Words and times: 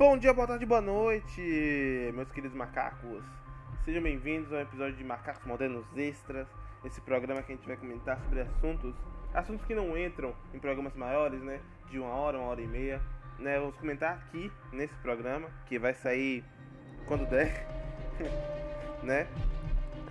Bom 0.00 0.16
dia, 0.16 0.32
boa 0.32 0.46
tarde, 0.46 0.64
boa 0.64 0.80
noite, 0.80 1.42
meus 2.14 2.30
queridos 2.30 2.56
macacos. 2.56 3.22
Sejam 3.84 4.02
bem-vindos 4.02 4.50
ao 4.50 4.60
episódio 4.60 4.96
de 4.96 5.04
Macacos 5.04 5.44
Modernos 5.44 5.84
Extras. 5.94 6.48
Esse 6.82 7.02
programa 7.02 7.42
que 7.42 7.52
a 7.52 7.54
gente 7.54 7.68
vai 7.68 7.76
comentar 7.76 8.18
sobre 8.20 8.40
assuntos, 8.40 8.94
assuntos 9.34 9.66
que 9.66 9.74
não 9.74 9.98
entram 9.98 10.34
em 10.54 10.58
programas 10.58 10.94
maiores, 10.94 11.42
né? 11.42 11.60
De 11.90 11.98
uma 11.98 12.14
hora, 12.14 12.38
uma 12.38 12.46
hora 12.46 12.62
e 12.62 12.66
meia. 12.66 12.98
Né? 13.38 13.58
Vamos 13.58 13.76
comentar 13.76 14.14
aqui 14.14 14.50
nesse 14.72 14.94
programa, 15.02 15.50
que 15.66 15.78
vai 15.78 15.92
sair 15.92 16.42
quando 17.04 17.28
der, 17.28 17.66
né? 19.04 19.28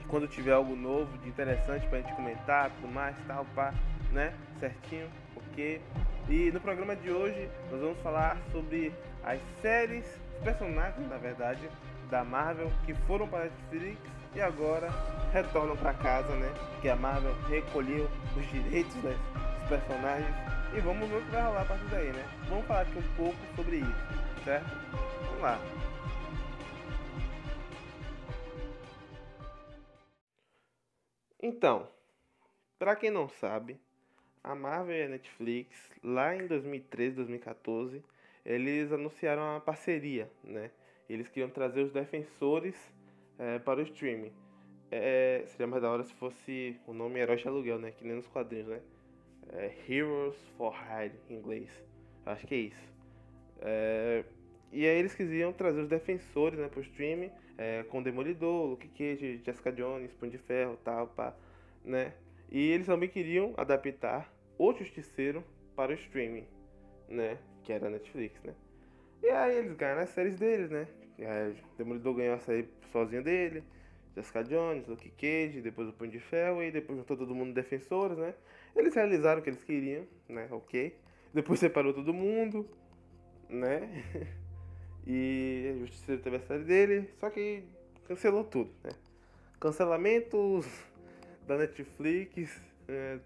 Quando 0.08 0.28
tiver 0.28 0.52
algo 0.52 0.76
novo, 0.76 1.18
de 1.18 1.30
interessante 1.30 1.88
pra 1.88 2.00
gente 2.00 2.14
comentar, 2.14 2.70
tudo 2.70 2.94
mais, 2.94 3.16
tal, 3.26 3.44
pá, 3.56 3.74
né? 4.12 4.36
Certinho, 4.60 5.10
ok? 5.36 5.82
E 6.30 6.52
no 6.52 6.62
programa 6.62 6.96
de 6.96 7.10
hoje 7.10 7.50
nós 7.72 7.82
vamos 7.82 8.00
falar 8.04 8.38
sobre 8.52 8.94
as 9.24 9.40
séries, 9.62 10.06
os 10.38 10.44
personagens, 10.44 11.08
na 11.10 11.18
verdade, 11.18 11.70
da 12.10 12.24
Marvel 12.24 12.72
que 12.86 12.94
foram 13.06 13.28
para 13.28 13.40
a 13.40 13.44
Netflix 13.46 14.00
e 14.36 14.42
agora 14.42 14.90
retornam 15.32 15.76
para 15.78 15.94
casa, 15.94 16.36
né? 16.36 16.52
Que 16.82 16.90
a 16.90 16.96
Marvel 16.96 17.34
recolheu 17.48 18.10
os 18.36 18.50
direitos 18.50 18.94
dos 18.96 19.70
personagens 19.70 20.36
e 20.76 20.80
vamos 20.82 21.10
ver 21.10 21.18
o 21.18 21.26
que 21.26 21.32
vai 21.32 21.44
rolar 21.44 21.62
a 21.62 21.66
partir 21.66 21.86
daí, 21.86 22.12
né? 22.12 22.26
Vamos 22.48 22.66
falar 22.66 22.82
aqui 22.82 22.98
um 22.98 23.16
pouco 23.16 23.38
sobre 23.56 23.78
isso, 23.78 24.44
certo? 24.44 24.70
Vamos 25.26 25.42
lá. 25.42 25.60
Então, 31.42 31.88
para 32.78 32.96
quem 32.96 33.10
não 33.10 33.30
sabe, 33.30 33.80
a 34.44 34.54
Marvel 34.54 34.96
e 34.96 35.04
a 35.04 35.08
Netflix, 35.08 35.90
lá 36.04 36.36
em 36.36 36.48
2013, 36.48 37.16
2014, 37.16 38.04
eles 38.46 38.92
anunciaram 38.92 39.42
uma 39.42 39.60
parceria, 39.60 40.30
né? 40.44 40.72
Eles 41.10 41.28
queriam 41.28 41.50
trazer 41.50 41.82
os 41.82 41.92
defensores 41.92 42.76
é, 43.38 43.60
para 43.60 43.80
o 43.80 43.84
streaming. 43.84 44.32
É, 44.92 45.44
seria 45.48 45.68
mais 45.68 45.82
da 45.82 45.92
hora 45.92 46.04
se 46.04 46.14
fosse 46.14 46.80
o 46.88 46.94
nome 46.94 47.20
Herói 47.20 47.36
de 47.36 47.48
Aluguel, 47.48 47.80
né? 47.80 47.92
Que 47.92 48.06
nem 48.06 48.16
nos 48.16 48.28
quadrinhos, 48.28 48.68
né? 48.68 48.82
É, 49.54 49.74
Heroes 49.88 50.38
for 50.58 50.74
Hire, 50.74 51.16
em 51.30 51.36
inglês. 51.36 51.70
Acho 52.26 52.46
que 52.46 52.56
é 52.56 52.58
isso. 52.58 52.94
É, 53.62 54.24
e 54.72 54.86
aí 54.86 54.98
eles 54.98 55.16
queriam 55.16 55.52
trazer 55.52 55.82
os 55.82 55.88
defensores 55.88 56.60
né, 56.60 56.68
para 56.68 56.80
o 56.80 56.84
streaming, 56.84 57.32
é, 57.58 57.84
com 57.84 58.04
Demolidor, 58.04 58.68
Luke 58.68 58.88
Cage, 58.90 59.42
Jessica 59.44 59.72
Jones, 59.72 60.14
Punho 60.14 60.32
de 60.32 60.38
Ferro, 60.38 60.78
tal, 60.84 61.08
pá, 61.08 61.36
né? 61.84 62.14
E 62.52 62.72
eles 62.72 62.86
também 62.86 63.10
queriam 63.10 63.54
adaptar 63.58 64.32
o 64.58 64.74
Justiceiro 64.74 65.44
para 65.76 65.92
o 65.92 65.96
streaming, 65.96 66.46
né? 67.08 67.38
Que 67.64 67.74
era 67.74 67.88
a 67.88 67.90
Netflix, 67.90 68.42
né? 68.44 68.54
E 69.22 69.30
aí 69.30 69.58
eles 69.58 69.76
ganharam 69.76 70.02
as 70.02 70.10
séries 70.10 70.38
deles, 70.38 70.70
né? 70.70 70.88
É, 71.18 71.54
Demolidor 71.78 72.16
ganhou 72.16 72.36
a 72.36 72.40
série 72.40 72.70
sozinho 72.92 73.22
dele, 73.22 73.64
Jessica 74.16 74.44
Jones, 74.44 74.88
Luke 74.88 75.10
Cage, 75.12 75.62
depois 75.62 75.90
o 75.90 75.94
Punho 75.94 76.12
de 76.12 76.20
Ferro 76.20 76.64
e 76.64 76.72
depois 76.72 76.98
juntou 76.98 77.18
todo 77.18 77.36
mundo 77.36 77.54
defensores, 77.54 78.18
né? 78.18 78.34
Eles 78.76 78.94
realizaram 78.96 79.42
o 79.42 79.44
que 79.44 79.50
eles 79.50 79.64
queriam, 79.64 80.06
né? 80.28 80.48
Ok. 80.52 80.98
Depois 81.34 81.60
separou 81.60 81.94
todo 81.94 82.14
mundo, 82.14 82.68
né? 83.50 84.04
e 85.06 85.74
o 85.76 85.80
Justiceiro 85.80 86.22
teve 86.22 86.38
a 86.38 86.42
série 86.42 86.64
dele, 86.64 87.10
só 87.20 87.30
que 87.30 87.64
cancelou 88.08 88.44
tudo, 88.44 88.72
né? 88.84 88.92
Cancelamentos 89.60 90.66
da 91.46 91.58
Netflix 91.58 92.62
é, 92.88 93.20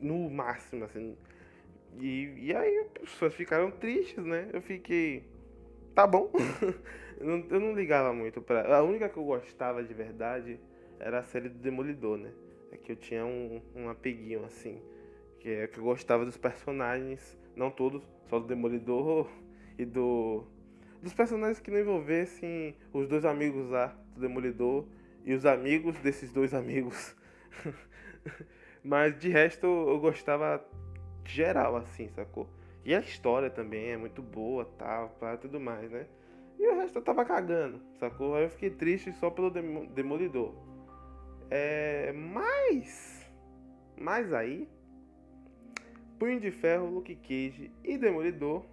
no 0.00 0.28
máximo, 0.28 0.84
assim. 0.84 1.16
E, 2.00 2.48
e 2.48 2.54
aí 2.54 2.78
as 2.78 3.10
pessoas 3.10 3.34
ficaram 3.34 3.70
tristes, 3.70 4.24
né? 4.24 4.48
Eu 4.52 4.60
fiquei. 4.60 5.24
Tá 5.94 6.06
bom. 6.06 6.30
eu, 7.18 7.60
não, 7.60 7.74
ligava 7.74 8.12
muito 8.12 8.40
pra. 8.42 8.76
A 8.76 8.82
única 8.82 9.08
que 9.08 9.16
eu 9.16 9.24
gostava 9.24 9.82
de 9.82 9.94
verdade 9.94 10.58
era 10.98 11.20
a 11.20 11.22
série 11.22 11.48
do 11.48 11.58
Demolidor, 11.58 12.18
né? 12.18 12.32
É 12.72 12.76
que 12.76 12.92
eu 12.92 12.96
tinha 12.96 13.24
um, 13.24 13.62
um 13.74 13.88
apeguinho, 13.88 14.44
assim. 14.44 14.80
Que 15.38 15.50
é 15.50 15.66
que 15.66 15.78
eu 15.78 15.84
gostava 15.84 16.24
dos 16.24 16.36
personagens, 16.36 17.38
não 17.54 17.70
todos, 17.70 18.02
só 18.28 18.38
do 18.38 18.46
Demolidor 18.46 19.28
e 19.78 19.84
do. 19.84 20.44
Dos 21.02 21.12
personagens 21.12 21.60
que 21.60 21.70
não 21.70 21.78
envolvessem 21.78 22.74
os 22.90 23.06
dois 23.06 23.26
amigos 23.26 23.68
lá 23.68 23.88
do 24.14 24.22
Demolidor 24.22 24.86
e 25.24 25.34
os 25.34 25.44
amigos 25.44 25.96
desses 25.98 26.32
dois 26.32 26.54
amigos. 26.54 27.14
Mas 28.82 29.18
de 29.18 29.28
resto 29.28 29.66
eu 29.66 29.98
gostava 30.00 30.64
geral, 31.24 31.76
assim, 31.76 32.08
sacou? 32.08 32.48
E 32.84 32.94
a 32.94 33.00
história 33.00 33.48
também 33.48 33.90
é 33.90 33.96
muito 33.96 34.20
boa, 34.20 34.64
tal, 34.78 35.08
tá, 35.20 35.36
tudo 35.36 35.58
mais, 35.58 35.90
né? 35.90 36.06
E 36.58 36.66
o 36.68 36.76
resto 36.76 36.98
eu 36.98 37.02
tava 37.02 37.24
cagando, 37.24 37.80
sacou? 37.98 38.34
Aí 38.36 38.44
eu 38.44 38.50
fiquei 38.50 38.70
triste 38.70 39.12
só 39.12 39.30
pelo 39.30 39.50
Demolidor. 39.50 40.54
É. 41.50 42.12
Mas. 42.12 43.30
Mas 43.96 44.32
aí. 44.32 44.68
Punho 46.18 46.40
de 46.40 46.50
Ferro, 46.50 46.86
Luke 46.86 47.14
Cage 47.16 47.70
e 47.82 47.98
Demolidor. 47.98 48.64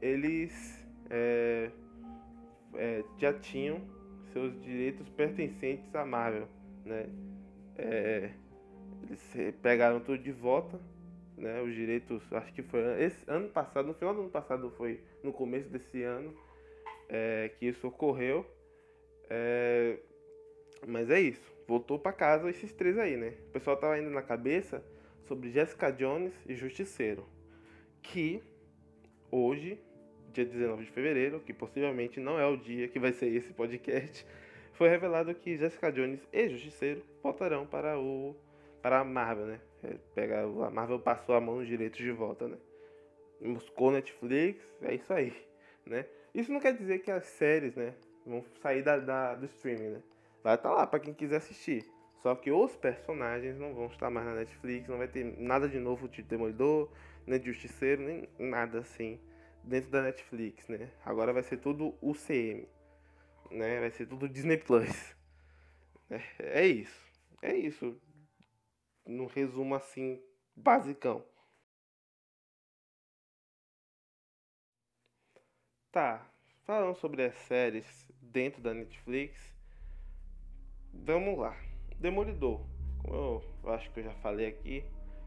Eles. 0.00 0.82
É, 1.10 1.70
é, 2.74 3.04
já 3.18 3.32
tinham 3.34 3.80
seus 4.32 4.58
direitos 4.62 5.08
pertencentes 5.10 5.94
à 5.94 6.04
Marvel, 6.04 6.48
né? 6.84 7.06
É, 7.76 8.30
eles 9.02 9.56
pegaram 9.60 10.00
tudo 10.00 10.18
de 10.18 10.32
volta, 10.32 10.80
né? 11.36 11.60
Os 11.62 11.74
direitos, 11.74 12.22
acho 12.32 12.52
que 12.52 12.62
foi 12.62 12.80
esse 13.02 13.18
ano 13.28 13.48
passado, 13.48 13.86
no 13.86 13.94
final 13.94 14.14
do 14.14 14.20
ano 14.22 14.30
passado 14.30 14.70
foi 14.76 15.00
no 15.22 15.32
começo 15.32 15.68
desse 15.68 16.02
ano 16.02 16.34
é, 17.08 17.50
que 17.58 17.66
isso 17.66 17.86
ocorreu. 17.86 18.46
É, 19.28 19.98
mas 20.86 21.10
é 21.10 21.20
isso, 21.20 21.52
voltou 21.66 21.98
para 21.98 22.12
casa 22.12 22.50
esses 22.50 22.72
três 22.72 22.98
aí, 22.98 23.16
né? 23.16 23.34
O 23.48 23.52
pessoal 23.52 23.76
tava 23.76 23.98
indo 23.98 24.10
na 24.10 24.22
cabeça 24.22 24.84
sobre 25.26 25.50
Jessica 25.50 25.90
Jones 25.90 26.32
e 26.46 26.54
Justiceiro, 26.54 27.26
que 28.02 28.42
hoje, 29.30 29.78
dia 30.32 30.44
19 30.44 30.84
de 30.84 30.90
fevereiro, 30.90 31.40
que 31.40 31.52
possivelmente 31.52 32.18
não 32.18 32.38
é 32.38 32.46
o 32.46 32.56
dia 32.56 32.88
que 32.88 32.98
vai 32.98 33.12
ser 33.12 33.28
esse 33.28 33.52
podcast, 33.52 34.26
foi 34.72 34.88
revelado 34.88 35.34
que 35.34 35.56
Jessica 35.56 35.92
Jones 35.92 36.20
e 36.32 36.48
Justiceiro 36.48 37.02
voltarão 37.22 37.66
para 37.66 37.98
o 37.98 38.34
para 38.82 38.98
a 38.98 39.04
Marvel, 39.04 39.46
né? 39.46 39.60
É, 39.82 39.96
pega, 40.14 40.42
a 40.42 40.70
Marvel 40.70 41.00
passou 41.00 41.34
a 41.34 41.40
mão 41.40 41.56
nos 41.56 41.66
direitos 41.66 41.98
de 41.98 42.12
volta, 42.12 42.46
né? 42.46 42.56
Buscou 43.40 43.90
Netflix, 43.90 44.64
é 44.82 44.94
isso 44.94 45.12
aí, 45.12 45.34
né? 45.84 46.06
Isso 46.32 46.52
não 46.52 46.60
quer 46.60 46.76
dizer 46.76 47.00
que 47.00 47.10
as 47.10 47.24
séries, 47.24 47.74
né, 47.74 47.94
vão 48.24 48.44
sair 48.62 48.82
da, 48.82 48.98
da 48.98 49.34
do 49.34 49.46
streaming, 49.46 49.90
né? 49.90 50.02
Vai 50.42 50.54
estar 50.54 50.68
tá 50.68 50.74
lá 50.74 50.86
para 50.86 51.00
quem 51.00 51.12
quiser 51.12 51.36
assistir. 51.36 51.84
Só 52.22 52.36
que 52.36 52.52
os 52.52 52.76
personagens 52.76 53.58
não 53.58 53.74
vão 53.74 53.86
estar 53.86 54.08
mais 54.08 54.24
na 54.24 54.36
Netflix, 54.36 54.88
não 54.88 54.98
vai 54.98 55.08
ter 55.08 55.24
nada 55.38 55.68
de 55.68 55.80
novo 55.80 56.08
de 56.08 56.22
Demolidor, 56.22 56.88
nem 57.26 57.40
de 57.40 57.46
Justiceiro, 57.52 58.02
nem 58.02 58.28
nada 58.38 58.78
assim 58.78 59.20
dentro 59.64 59.90
da 59.90 60.02
Netflix, 60.02 60.68
né? 60.68 60.88
Agora 61.04 61.32
vai 61.32 61.42
ser 61.42 61.56
tudo 61.56 61.94
UCM, 62.00 62.68
né? 63.50 63.80
Vai 63.80 63.90
ser 63.90 64.06
tudo 64.06 64.28
Disney 64.28 64.58
Plus. 64.58 65.16
É, 66.08 66.20
é 66.60 66.66
isso. 66.66 67.02
É 67.40 67.54
isso 67.56 68.00
no 69.06 69.26
resumo 69.26 69.74
assim, 69.74 70.20
basicão. 70.56 71.24
Tá, 75.92 76.26
falando 76.64 76.94
sobre 76.96 77.22
as 77.24 77.34
séries 77.34 77.86
dentro 78.20 78.60
da 78.62 78.74
Netflix, 78.74 79.38
vamos 80.92 81.38
lá. 81.38 81.56
Demolidor, 81.98 82.60
como 82.98 83.14
eu, 83.14 83.42
eu 83.64 83.70
acho 83.72 83.90
que 83.92 84.00
eu 84.00 84.04
já 84.04 84.14
falei 84.16 84.46
aqui, 84.46 84.84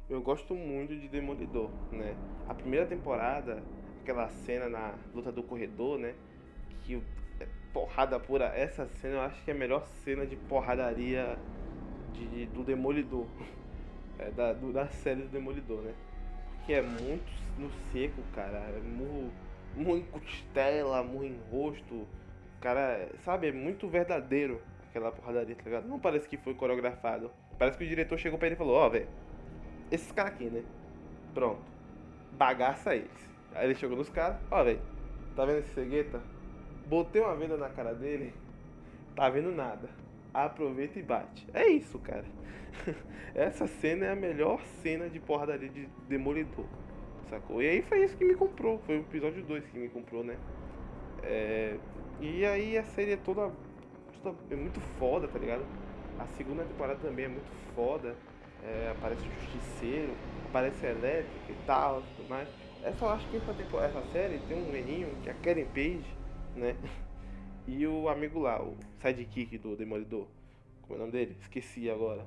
eu 0.09 0.22
gosto 0.22 0.53
muito 0.56 0.96
de 1.00 1.07
Demolidor, 1.07 1.72
né? 1.92 2.18
A 2.46 2.53
primeira 2.53 2.86
temporada, 2.86 3.63
aquela 4.02 4.28
cena 4.30 4.69
na 4.69 5.00
luta 5.13 5.31
do 5.31 5.44
corredor, 5.44 5.98
né? 5.98 6.16
Que 6.81 7.04
é 7.39 7.48
porrada 7.74 8.19
pura, 8.19 8.45
essa 8.56 8.88
cena 8.88 9.16
eu 9.16 9.22
acho 9.22 9.44
que 9.44 9.51
é 9.51 9.54
a 9.54 9.57
melhor 9.57 9.86
cena 9.86 10.25
de 10.27 10.36
porradaria 10.36 11.39
de, 12.13 12.48
do 12.48 12.63
Demolidor. 12.63 13.30
é, 14.19 14.31
da, 14.31 14.53
do, 14.53 14.71
da 14.71 14.88
série 14.88 15.21
do 15.21 15.29
Demolidor, 15.29 15.81
né? 15.81 15.94
Que 16.65 16.73
é 16.73 16.81
muito 16.81 17.31
no 17.57 17.69
seco, 17.91 18.21
cara. 18.33 18.57
É 18.57 18.79
murro, 18.79 19.31
murro 19.75 19.97
em 19.97 20.06
costela, 20.06 21.03
murro 21.03 21.25
em 21.25 21.39
rosto. 21.51 22.07
Cara, 22.62 23.09
sabe, 23.23 23.47
é 23.47 23.51
muito 23.51 23.88
verdadeiro 23.88 24.62
aquela 24.89 25.12
porradaria, 25.12 25.56
tá 25.56 25.63
ligado? 25.63 25.88
Não 25.88 26.00
parece 26.00 26.27
que 26.27 26.38
foi 26.38 26.53
coreografado. 26.53 27.31
Parece 27.57 27.77
que 27.77 27.83
o 27.83 27.88
diretor 27.88 28.17
chegou 28.17 28.39
pra 28.39 28.47
ele 28.47 28.56
e 28.56 28.57
falou, 28.57 28.75
ó, 28.75 28.88
oh, 28.88 28.89
velho, 28.89 29.07
esses 29.91 30.12
caras 30.12 30.33
aqui, 30.33 30.45
né? 30.45 30.63
Pronto. 31.33 31.62
Bagaça 32.31 32.95
eles. 32.95 33.29
Aí 33.53 33.65
ele 33.65 33.75
chegou 33.75 33.97
nos 33.97 34.09
caras, 34.09 34.38
ó, 34.50 34.62
oh, 34.62 34.63
velho, 34.63 34.81
tá 35.35 35.45
vendo 35.45 35.59
esse 35.59 35.73
cegueta? 35.73 36.21
Botei 36.88 37.21
uma 37.21 37.35
venda 37.35 37.57
na 37.57 37.69
cara 37.69 37.94
dele, 37.94 38.33
tá 39.15 39.29
vendo 39.29 39.51
nada 39.51 39.89
aproveita 40.44 41.00
e 41.00 41.04
bate. 41.04 41.48
É 41.54 41.68
isso, 41.68 41.98
cara. 42.00 42.26
Essa 43.34 43.68
cena 43.68 44.06
é 44.06 44.12
a 44.12 44.16
melhor 44.16 44.62
cena 44.82 45.10
de 45.10 45.20
porradaria 45.20 45.70
de 45.70 45.88
Demolidor. 46.08 46.66
sacou? 47.30 47.62
E 47.62 47.70
aí 47.70 47.82
foi 47.82 48.04
isso 48.04 48.18
que 48.18 48.26
me 48.26 48.36
comprou, 48.36 48.80
foi 48.80 48.98
o 48.98 49.02
episódio 49.02 49.44
2 49.44 49.66
que 49.68 49.78
me 49.78 49.90
comprou, 49.90 50.24
né? 50.24 50.38
É, 51.24 51.78
e 52.20 52.46
aí 52.46 52.78
a 52.78 52.84
série 52.84 53.14
é 53.14 53.18
toda, 53.18 53.52
toda 54.22 54.38
é 54.50 54.56
muito 54.56 54.80
foda, 55.00 55.28
tá 55.28 55.40
ligado? 55.40 55.66
A 56.20 56.28
segunda 56.38 56.64
temporada 56.64 57.00
também 57.02 57.26
é 57.26 57.30
muito 57.30 57.52
foda. 57.76 58.16
É, 58.64 58.90
aparece 58.92 59.22
o 59.22 59.32
Justiceiro, 59.32 60.14
aparece 60.50 60.86
a 60.86 60.90
Elétrica 60.90 61.52
e 61.52 61.56
tal, 61.68 62.02
tudo 62.16 62.30
mais. 62.30 62.48
Essa, 62.84 63.06
eu 63.06 63.10
acho 63.10 63.28
que 63.30 63.38
essa, 63.38 63.54
temporada, 63.54 63.90
essa 63.90 64.12
série 64.12 64.40
tem 64.48 64.58
um 64.58 64.72
menino 64.72 65.10
que 65.22 65.30
é 65.30 65.32
a 65.32 65.36
Karen 65.36 65.66
Page, 65.66 66.06
né? 66.56 66.76
E 67.67 67.85
o 67.88 68.07
amigo 68.07 68.39
lá, 68.39 68.62
o 68.62 68.77
sidekick 69.01 69.57
do 69.57 69.75
Demolidor. 69.75 70.27
Como 70.81 70.94
é 70.94 70.97
o 70.97 71.00
nome 71.00 71.12
dele? 71.12 71.35
Esqueci 71.41 71.89
agora. 71.89 72.25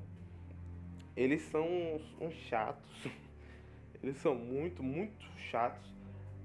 Eles 1.17 1.43
são 1.43 1.67
uns, 1.67 2.17
uns 2.20 2.35
chatos. 2.35 3.05
Eles 4.02 4.17
são 4.19 4.35
muito, 4.35 4.82
muito 4.82 5.26
chatos. 5.50 5.88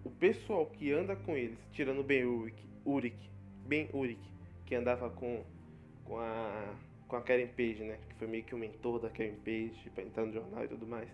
O 0.03 0.09
pessoal 0.09 0.65
que 0.65 0.91
anda 0.91 1.15
com 1.15 1.37
eles, 1.37 1.57
tirando 1.71 2.03
bem 2.03 2.25
Uric, 2.25 2.61
Uric 2.85 3.29
bem 3.65 3.89
Uric, 3.93 4.19
que 4.65 4.75
andava 4.75 5.09
com, 5.09 5.43
com 6.03 6.19
a 6.19 6.75
com 7.13 7.17
a 7.17 7.21
Karen 7.21 7.47
Page, 7.47 7.83
né? 7.83 7.99
Que 8.09 8.15
foi 8.15 8.27
meio 8.27 8.43
que 8.43 8.55
o 8.55 8.57
mentor 8.57 8.99
da 8.99 9.07
Karen 9.07 9.35
Page 9.45 9.89
pra 9.93 10.03
entrar 10.03 10.25
no 10.25 10.33
jornal 10.33 10.63
e 10.63 10.67
tudo 10.67 10.87
mais. 10.87 11.07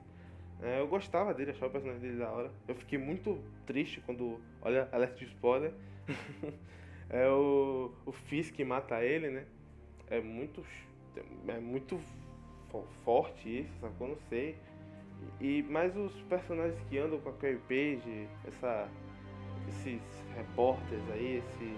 É, 0.62 0.80
eu 0.80 0.88
gostava 0.88 1.34
dele, 1.34 1.52
achava 1.52 1.68
o 1.68 1.72
personagem 1.72 2.02
dele 2.02 2.18
da 2.18 2.32
hora. 2.32 2.52
Eu 2.68 2.76
fiquei 2.76 2.98
muito 2.98 3.44
triste 3.66 4.02
quando. 4.06 4.40
Olha, 4.62 4.88
alerta 4.94 5.18
de 5.18 5.26
spoiler. 5.26 5.74
é 7.10 7.28
o, 7.28 7.92
o 8.06 8.12
Fizz 8.12 8.52
que 8.52 8.64
mata 8.64 9.04
ele, 9.04 9.30
né? 9.30 9.46
É 10.10 10.22
muito. 10.22 10.64
É 11.48 11.60
muito 11.60 12.00
forte 13.04 13.62
isso, 13.62 13.72
sacou? 13.82 14.10
Não 14.10 14.18
sei. 14.30 14.56
E, 15.42 15.64
mas 15.64 15.96
os 15.98 16.14
personagens 16.24 16.80
que 16.90 16.98
andam 16.98 17.20
com 17.20 17.30
a 17.30 17.34
Carrie 17.34 17.60
Page, 17.68 18.28
essa, 18.48 18.88
esses 19.68 20.02
repórteres 20.36 21.04
aí, 21.12 21.38
esses, 21.38 21.78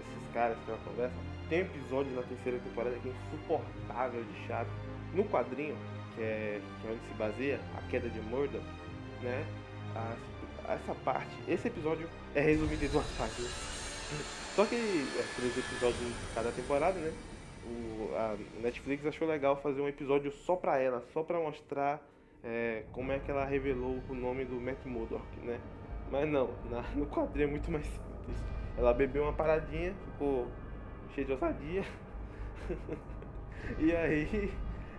esses 0.00 0.32
caras 0.32 0.56
que 0.64 0.70
ela 0.70 0.80
conversa, 0.84 1.16
tem 1.48 1.60
episódio 1.60 2.12
na 2.12 2.22
terceira 2.22 2.58
temporada 2.58 2.96
que 3.00 3.08
é 3.08 3.12
insuportável 3.12 4.22
de 4.22 4.46
chato. 4.46 4.70
No 5.14 5.24
quadrinho, 5.24 5.76
que 6.14 6.22
é, 6.22 6.60
que 6.80 6.86
é 6.86 6.90
onde 6.92 7.00
se 7.08 7.14
baseia, 7.14 7.60
a 7.76 7.82
queda 7.90 8.08
de 8.08 8.20
Murdoch, 8.20 8.64
né? 9.22 9.44
Essa 10.68 10.94
parte, 11.04 11.30
esse 11.48 11.66
episódio 11.66 12.08
é 12.34 12.40
resumido 12.40 12.84
em 12.84 12.88
duas 12.88 13.06
páginas. 13.18 13.79
Só 14.50 14.66
que 14.66 15.12
é 15.16 15.22
três 15.24 15.56
episódios 15.56 16.02
em 16.02 16.14
cada 16.32 16.52
temporada, 16.52 17.00
né? 17.00 17.14
O, 17.62 18.10
a 18.14 18.36
Netflix 18.58 19.04
achou 19.04 19.28
legal 19.28 19.56
fazer 19.56 19.80
um 19.80 19.88
episódio 19.88 20.32
só 20.32 20.56
pra 20.56 20.78
ela, 20.78 21.02
só 21.12 21.22
pra 21.22 21.38
mostrar 21.38 22.02
é, 22.42 22.84
como 22.92 23.12
é 23.12 23.20
que 23.20 23.30
ela 23.30 23.44
revelou 23.44 24.04
o 24.08 24.14
nome 24.14 24.44
do 24.44 24.60
Matt 24.60 24.84
Murdock, 24.86 25.40
né? 25.40 25.60
Mas 26.06 26.28
não, 26.28 26.58
na, 26.64 26.82
no 26.96 27.06
quadrinho 27.06 27.48
é 27.48 27.50
muito 27.50 27.70
mais 27.70 27.86
simples. 27.86 28.44
Ela 28.76 28.94
bebeu 28.94 29.22
uma 29.24 29.32
paradinha, 29.32 29.94
ficou 30.04 30.56
cheia 31.08 31.26
de 31.26 31.32
ousadia. 31.32 31.84
e 33.78 33.94
aí 33.94 34.52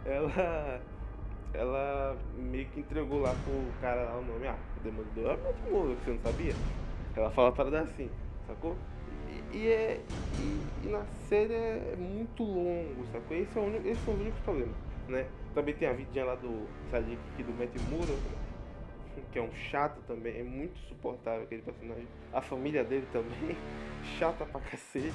ela 0.05 0.85
ela 1.53 2.15
meio 2.33 2.69
que 2.71 2.79
entregou 2.79 3.19
lá 3.19 3.35
pro 3.35 3.73
cara 3.79 4.03
lá 4.05 4.17
o 4.19 4.23
nome, 4.23 4.47
ah, 4.47 4.59
o 4.75 4.79
Demolidor 4.79 5.31
é 5.31 5.35
o 5.35 5.43
Matt 5.43 5.61
Murdock, 5.63 6.03
você 6.03 6.11
não 6.11 6.19
sabia? 6.19 6.59
Ela 7.15 7.31
fala 7.31 7.51
para 7.53 7.81
assim, 7.81 8.11
sacou? 8.47 8.90
E, 9.31 9.57
e 9.57 9.67
é. 9.67 10.01
E, 10.37 10.63
e, 10.83 10.87
na 10.87 11.05
série 11.27 11.53
é 11.53 11.95
muito 11.95 12.43
longo, 12.43 13.05
sacou? 13.11 13.35
Esse 13.35 13.57
é 13.57 13.61
o 13.61 13.65
único, 13.65 14.41
problemas, 14.41 14.75
né? 15.07 15.27
Também 15.53 15.75
tem 15.75 15.87
a 15.87 15.93
vidinha 15.93 16.25
lá 16.25 16.35
do 16.35 16.67
Sadiq 16.89 17.43
do 17.43 17.53
Matt 17.53 17.75
que 19.31 19.39
é 19.39 19.41
um 19.41 19.51
chato 19.53 20.01
também, 20.07 20.39
é 20.39 20.43
muito 20.43 20.79
suportável 20.87 21.43
aquele 21.43 21.61
personagem. 21.61 22.07
A 22.33 22.41
família 22.41 22.83
dele 22.83 23.05
também, 23.11 23.57
chata 24.17 24.45
pra 24.45 24.61
cacete, 24.61 25.13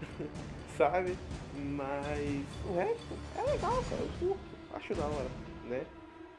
sabe? 0.76 1.16
Mas 1.52 2.46
o 2.64 2.72
resto 2.72 3.14
é 3.34 3.42
legal, 3.42 3.82
cara, 3.84 4.02
eu 4.02 4.08
curto, 4.18 4.58
acho 4.74 4.94
da 4.94 5.06
hora, 5.06 5.30
né? 5.64 5.86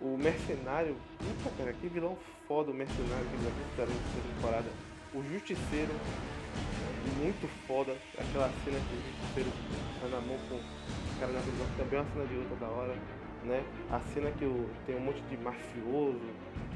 O 0.01 0.17
mercenário, 0.17 0.95
puta 1.19 1.49
cara, 1.57 1.73
que 1.73 1.87
vilão 1.87 2.17
foda 2.47 2.71
o 2.71 2.73
mercenário 2.73 3.27
que 3.27 3.35
eles 3.35 3.47
avistaram 3.47 3.91
nessa 3.91 4.21
temporada. 4.21 4.69
O 5.13 5.23
justiceiro, 5.23 5.93
muito 7.05 7.47
foda, 7.67 7.97
aquela 8.17 8.49
cena 8.63 8.79
que 8.79 8.95
o 8.95 9.01
justiceiro 9.01 9.51
tá 9.99 10.07
na 10.07 10.21
mão 10.21 10.37
com 10.47 10.55
os 10.55 11.19
caras 11.19 11.35
na 11.35 11.41
prisão, 11.41 11.65
também 11.77 11.99
é 11.99 12.01
uma 12.01 12.11
cena 12.13 12.25
de 12.25 12.35
luta 12.35 12.55
da 12.55 12.67
hora 12.67 12.95
né? 13.43 13.63
A 13.89 13.99
cena 13.99 14.31
que 14.31 14.45
tem 14.85 14.95
um 14.95 15.01
monte 15.01 15.21
de 15.23 15.37
mafioso, 15.37 16.19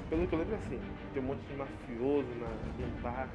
pelo 0.09 0.27
que 0.27 0.33
eu 0.33 0.39
lembro 0.39 0.55
é 0.55 0.57
assim, 0.57 0.79
tem 1.13 1.21
um 1.21 1.25
monte 1.25 1.41
de 1.41 1.53
mafioso 1.55 2.27
na, 2.35 2.49
no 2.85 3.01
bar, 3.01 3.29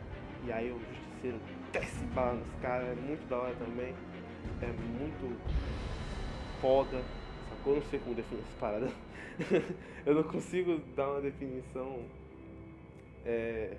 e 0.45 0.53
aí 0.53 0.71
o 0.71 0.79
justiceiro 0.79 1.41
desce 1.73 2.05
bala 2.07 2.35
nos 2.35 2.49
caras, 2.61 2.97
é 2.97 3.01
muito 3.01 3.29
da 3.29 3.37
hora 3.39 3.55
também, 3.57 3.95
é 4.63 4.67
muito 4.67 5.39
foda, 6.61 7.05
sacou? 7.49 7.75
Eu 7.75 7.81
não 7.81 7.87
sei 7.87 7.99
como 7.99 8.15
definir 8.15 8.43
essa 8.43 8.59
parada. 8.59 8.89
eu 10.07 10.15
não 10.15 10.23
consigo 10.23 10.79
dar 10.97 11.09
uma 11.11 11.21
definição 11.21 12.03
é, 13.25 13.77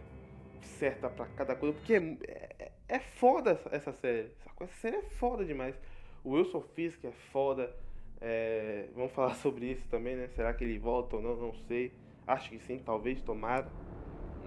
certa 0.61 1.09
pra 1.09 1.25
cada 1.25 1.55
coisa, 1.55 1.75
porque 1.75 1.93
é, 1.93 2.17
é, 2.27 2.48
é 2.89 2.99
foda 2.99 3.51
essa, 3.71 3.93
série? 3.93 4.31
Essa 4.59 4.73
série 4.81 4.97
é 4.97 5.01
foda 5.03 5.45
demais. 5.45 5.75
O 6.23 6.31
Wilson 6.31 6.61
Fisk 6.73 7.05
é 7.05 7.11
foda. 7.31 7.73
É, 8.19 8.87
vamos 8.95 9.11
falar 9.11 9.35
sobre 9.41 9.67
isso 9.67 9.87
também, 9.89 10.15
né? 10.15 10.27
Será 10.35 10.53
que 10.53 10.63
ele 10.63 10.79
volta 10.79 11.15
ou 11.15 11.21
não? 11.21 11.35
Não 11.35 11.53
sei. 11.67 11.93
Acho 12.25 12.49
que 12.49 12.59
sim, 12.59 12.81
talvez, 12.83 13.21
tomara, 13.21 13.67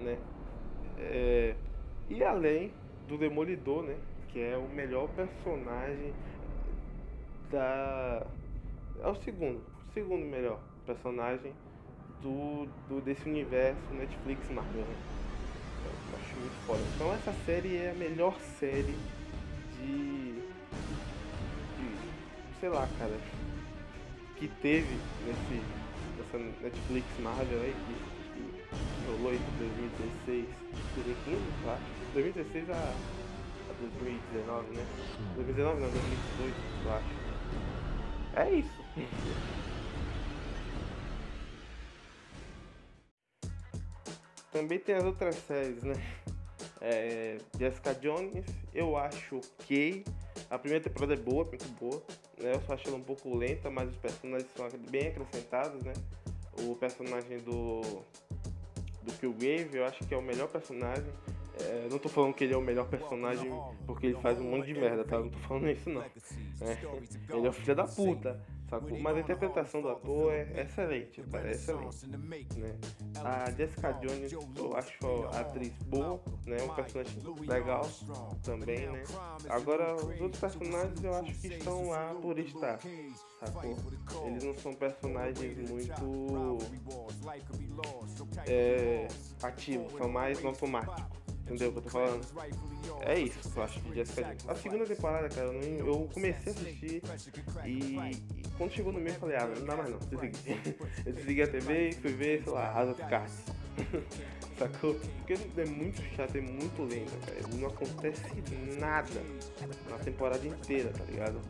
né? 0.00 0.18
É, 0.98 1.54
e 2.10 2.22
além 2.22 2.72
do 3.06 3.16
Demolidor, 3.16 3.84
né? 3.84 3.96
Que 4.28 4.40
é 4.40 4.56
o 4.56 4.68
melhor 4.68 5.08
personagem 5.10 6.12
da... 7.50 8.26
É 9.00 9.08
o 9.08 9.14
segundo, 9.16 9.62
segundo 9.92 10.24
melhor 10.24 10.60
personagem 10.84 11.52
do, 12.22 12.66
do 12.88 13.00
desse 13.00 13.28
universo 13.28 13.92
Netflix 13.92 14.48
Marvel, 14.50 14.82
né? 14.82 15.21
Eu 15.84 16.16
acho 16.16 16.38
muito 16.38 16.56
foda. 16.66 16.82
Então 16.94 17.12
essa 17.12 17.32
série 17.32 17.76
é 17.76 17.90
a 17.90 17.94
melhor 17.94 18.38
série 18.40 18.96
de... 19.78 20.34
de 21.76 22.12
sei 22.60 22.68
lá, 22.68 22.86
cara 22.86 23.18
que 24.42 24.48
teve 24.48 24.98
nesse, 25.20 25.62
nessa 26.16 26.38
Netflix 26.38 27.16
Marvel 27.18 27.62
aí, 27.62 27.74
que, 27.86 27.94
que 28.34 29.04
rolou 29.06 29.32
entre 29.32 29.50
2016 29.58 30.48
e 30.72 30.94
2015, 30.94 31.52
eu 31.62 31.70
acho. 31.70 31.84
2016 32.12 32.70
a, 32.70 32.96
a 33.70 33.72
2019, 33.72 34.74
né? 34.74 34.86
2019 35.36 35.80
não, 35.80 35.90
2018, 35.92 36.56
eu 36.84 36.92
acho. 36.92 37.22
É 38.34 38.50
isso. 38.50 39.71
Também 44.52 44.78
tem 44.78 44.94
as 44.94 45.04
outras 45.04 45.34
séries, 45.36 45.82
né? 45.82 45.94
É, 46.80 47.38
Jessica 47.58 47.94
Jones, 47.94 48.44
eu 48.74 48.96
acho 48.96 49.40
ok. 49.60 50.04
A 50.50 50.58
primeira 50.58 50.84
temporada 50.84 51.14
é 51.14 51.16
boa, 51.16 51.44
muito 51.44 51.66
boa. 51.80 52.02
Né? 52.38 52.54
Eu 52.54 52.60
só 52.62 52.74
achei 52.74 52.88
ela 52.88 52.98
um 52.98 53.04
pouco 53.04 53.34
lenta, 53.34 53.70
mas 53.70 53.88
os 53.88 53.96
personagens 53.96 54.50
são 54.54 54.68
bem 54.90 55.08
acrescentados, 55.08 55.82
né? 55.82 55.94
O 56.60 56.76
personagem 56.76 57.38
do 57.38 57.80
do 59.02 59.12
Killgrave, 59.14 59.78
eu 59.78 59.84
acho 59.84 60.04
que 60.06 60.14
é 60.14 60.16
o 60.16 60.22
melhor 60.22 60.48
personagem. 60.48 61.12
É, 61.60 61.88
não 61.90 61.98
tô 61.98 62.08
falando 62.08 62.34
que 62.34 62.44
ele 62.44 62.54
é 62.54 62.56
o 62.56 62.62
melhor 62.62 62.88
personagem 62.88 63.50
porque 63.86 64.06
ele 64.06 64.20
faz 64.20 64.38
um 64.38 64.50
monte 64.50 64.66
de 64.66 64.74
merda, 64.74 65.04
tá? 65.04 65.16
Eu 65.16 65.24
não 65.24 65.30
tô 65.30 65.38
falando 65.38 65.70
isso 65.70 65.88
não. 65.88 66.02
É, 66.02 66.12
ele 67.34 67.46
é 67.46 67.50
o 67.50 67.52
filho 67.52 67.74
da 67.74 67.84
puta 67.84 68.40
sacou? 68.72 68.98
Mas 68.98 69.16
a 69.16 69.20
interpretação 69.20 69.82
do 69.82 69.88
ator 69.90 70.32
é 70.32 70.62
excelente, 70.62 71.22
cara, 71.22 71.48
é 71.48 71.50
excelente. 71.50 72.06
Né? 72.56 72.78
A 73.22 73.50
Jessica 73.50 73.92
Jones, 73.92 74.32
eu 74.32 74.76
acho 74.76 75.06
a 75.32 75.40
atriz 75.40 75.72
boa, 75.84 76.20
né? 76.46 76.56
Um 76.62 76.74
personagem 76.74 77.22
legal 77.46 77.88
também, 78.42 78.86
né? 78.88 79.02
Agora, 79.48 79.94
os 79.94 80.20
outros 80.20 80.40
personagens 80.40 81.04
eu 81.04 81.14
acho 81.14 81.34
que 81.34 81.48
estão 81.48 81.88
lá 81.88 82.14
por 82.14 82.38
estar, 82.38 82.78
sacou? 83.40 83.76
Eles 84.26 84.44
não 84.44 84.54
são 84.54 84.72
personagens 84.74 85.70
muito 85.70 86.58
é, 88.46 89.06
ativos, 89.42 89.92
são 89.92 90.08
mais 90.08 90.40
no 90.42 90.48
automático. 90.48 91.21
Entendeu 91.44 91.68
o 91.68 91.72
que 91.72 91.78
eu 91.78 91.82
tô 91.82 91.90
falando? 91.90 92.26
É 93.00 93.18
isso 93.18 93.38
eu 93.54 93.62
acho 93.62 93.80
de 93.80 93.94
Jessica 93.94 94.22
Jones. 94.22 94.48
A 94.48 94.54
segunda 94.54 94.86
temporada, 94.86 95.28
cara, 95.28 95.48
eu 95.48 96.08
comecei 96.12 96.52
a 96.52 96.56
assistir 96.56 97.02
e, 97.64 97.96
e 97.98 98.48
quando 98.56 98.70
chegou 98.72 98.92
no 98.92 99.00
meio 99.00 99.14
eu 99.14 99.20
falei, 99.20 99.36
ah, 99.36 99.46
não 99.46 99.66
dá 99.66 99.76
mais 99.76 99.90
não, 99.90 99.98
desliguei. 99.98 100.58
Eu 101.04 101.12
desliguei 101.12 101.44
a 101.44 101.48
TV 101.48 101.88
e 101.88 101.92
fui 101.94 102.12
ver, 102.12 102.42
sei 102.44 102.52
lá, 102.52 102.72
House 102.72 102.90
of 102.90 103.02
Cards. 103.08 103.42
Sacou? 104.58 104.94
Porque 104.94 105.32
é 105.32 105.64
muito 105.64 106.00
chato, 106.14 106.36
é 106.36 106.40
muito 106.40 106.82
lento, 106.82 107.12
cara. 107.26 107.40
Não 107.56 107.68
acontece 107.68 108.22
nada 108.78 109.22
na 109.90 109.98
temporada 109.98 110.46
inteira, 110.46 110.90
tá 110.90 111.04
ligado? 111.04 111.40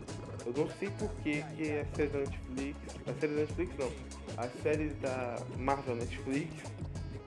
Eu 0.47 0.53
não 0.57 0.69
sei 0.79 0.89
por 0.99 1.11
que, 1.23 1.43
que 1.57 1.79
a 1.79 1.85
série 1.95 2.09
da 2.09 2.19
Netflix. 2.21 2.79
A 3.07 3.21
série 3.21 3.35
da 3.35 3.41
Netflix 3.41 3.77
não. 3.79 3.93
A 4.37 4.49
série 4.63 4.89
da 4.89 5.37
Marvel 5.59 5.97
Netflix 5.97 6.51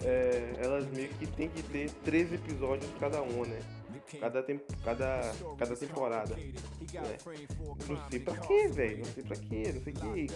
é, 0.06 0.54
elas 0.60 0.88
meio 0.92 1.10
que 1.10 1.26
tem 1.26 1.50
que 1.50 1.64
ter 1.64 1.90
13 2.04 2.36
episódios 2.36 2.90
cada 3.00 3.22
uma, 3.22 3.46
né? 3.46 3.60
Cada, 4.20 4.44
temp 4.44 4.62
cada, 4.84 5.34
cada 5.58 5.76
temporada. 5.76 6.36
Né? 6.36 6.54
Não 7.88 8.10
sei 8.10 8.20
pra 8.20 8.38
quê, 8.38 8.68
velho. 8.68 8.98
Não 9.00 9.06
sei 9.06 9.24
pra 9.24 9.36
quê. 9.36 9.64
Não 9.74 9.82
sei 9.82 9.94
que. 9.94 10.28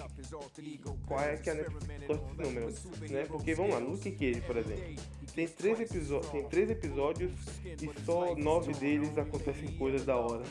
Qual 1.06 1.20
é 1.20 1.38
que 1.38 1.50
a 1.52 1.54
Netflix 1.54 2.08
gosta 2.08 2.26
desse 2.26 2.44
número. 2.44 2.74
Né? 3.12 3.26
Porque 3.28 3.54
vamos 3.54 3.74
lá, 3.74 3.80
Luke 3.80 4.12
Cage, 4.12 4.42
por 4.42 4.58
exemplo. 4.58 4.96
Tem 5.36 5.48
três, 5.48 5.90
tem 6.32 6.44
três 6.50 6.70
episódios 6.70 7.32
e 7.64 8.06
só 8.06 8.36
nove 8.36 8.74
deles 8.74 9.18
acontecem 9.18 9.76
coisas 9.78 10.06
da 10.06 10.16
hora. 10.16 10.44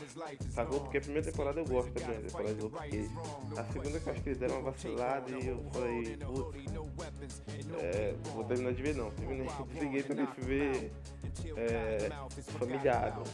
Sacou? 0.51 0.79
Porque 0.81 0.97
a 0.97 1.01
primeira 1.01 1.31
temporada 1.31 1.59
eu 1.59 1.65
gosto 1.65 1.91
da 1.91 2.01
primeira 2.01 2.23
temporada 2.23 2.55
de 2.55 2.61
Luke 2.61 2.77
Cage. 2.77 3.09
A 3.57 3.63
segunda 3.65 3.99
que 3.99 4.07
eu 4.07 4.13
acho 4.13 4.23
que 4.23 4.29
eles 4.29 4.39
deram 4.39 4.55
uma 4.55 4.71
vacilada 4.71 5.31
e 5.31 5.47
eu 5.47 5.63
falei, 5.71 6.17
putz, 6.17 7.41
é, 7.79 8.15
vou 8.33 8.43
terminar 8.43 8.73
de 8.73 8.81
ver 8.81 8.95
não. 8.95 9.11
Terminei, 9.11 9.47
desliguei 9.73 10.03
pra 10.03 10.25
ver 10.37 10.91
é, 11.55 12.09
familiar. 12.57 13.21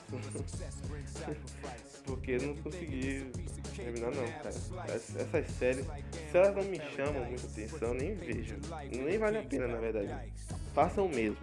Porque 2.06 2.32
eu 2.32 2.42
não 2.42 2.56
consegui 2.58 3.32
terminar 3.76 4.12
não, 4.12 4.28
cara. 4.28 4.50
Essas 4.94 5.52
séries, 5.58 5.86
se 6.32 6.38
elas 6.38 6.56
não 6.56 6.64
me 6.64 6.80
chamam 6.96 7.26
muita 7.26 7.48
atenção, 7.48 7.94
nem 7.94 8.14
vejo. 8.16 8.58
Nem 8.92 9.18
vale 9.18 9.40
a 9.40 9.44
pena 9.44 9.68
na 9.68 9.78
verdade. 9.78 10.34
Façam 10.76 11.08
mesmo. 11.08 11.38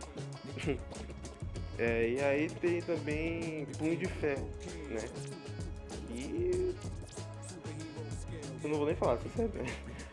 é, 1.78 2.10
e 2.10 2.20
aí 2.20 2.50
tem 2.50 2.82
também 2.82 3.66
Punho 3.78 3.96
de 3.96 4.06
Ferro, 4.06 4.46
né? 4.90 5.08
E. 6.10 6.74
Eu 8.62 8.70
não 8.70 8.76
vou 8.76 8.86
nem 8.86 8.94
falar, 8.94 9.16
você 9.16 9.28
sabe? 9.30 9.58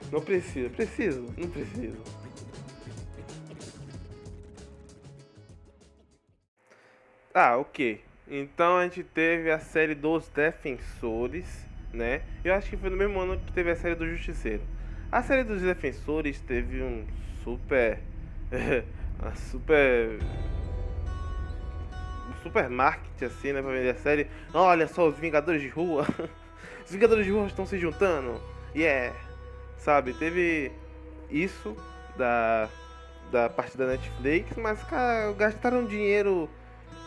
Não 0.10 0.22
precisa, 0.22 0.70
preciso, 0.70 1.26
não 1.38 1.50
preciso. 1.50 1.98
Ah, 7.34 7.58
ok. 7.58 8.02
Então 8.28 8.78
a 8.78 8.84
gente 8.86 9.04
teve 9.04 9.52
a 9.52 9.60
série 9.60 9.94
dos 9.94 10.30
Defensores, 10.30 11.66
né? 11.92 12.22
Eu 12.44 12.54
acho 12.54 12.70
que 12.70 12.78
foi 12.78 12.90
no 12.90 12.98
mesmo 12.98 13.20
ano 13.20 13.38
que 13.38 13.52
teve 13.52 13.70
a 13.70 13.76
série 13.76 13.96
do 13.96 14.08
Justiceiro. 14.08 14.64
A 15.12 15.22
série 15.22 15.44
dos 15.44 15.62
Defensores 15.62 16.40
teve 16.40 16.82
um 16.82 17.06
super. 17.44 18.00
uma 19.22 19.36
super. 19.36 20.20
Um 22.30 22.44
super 22.44 22.70
marketing 22.70 23.26
assim, 23.26 23.54
né? 23.54 23.62
Pra 23.62 23.72
vender 23.72 23.90
a 23.90 23.96
série. 23.96 24.28
Olha 24.54 24.88
só, 24.88 25.08
os 25.08 25.18
Vingadores 25.18 25.62
de 25.62 25.68
Rua. 25.68 26.08
os 26.86 26.92
Vingadores 26.92 27.26
de 27.26 27.32
Rua 27.32 27.48
estão 27.48 27.66
se 27.66 27.78
juntando. 27.78 28.42
Yeah! 28.76 29.16
Sabe? 29.78 30.14
Teve 30.14 30.72
isso 31.30 31.76
da, 32.18 32.70
da 33.32 33.50
parte 33.50 33.78
da 33.78 33.88
Netflix, 33.88 34.56
mas, 34.58 34.84
cara, 34.84 35.32
gastaram 35.34 35.86
dinheiro 35.86 36.50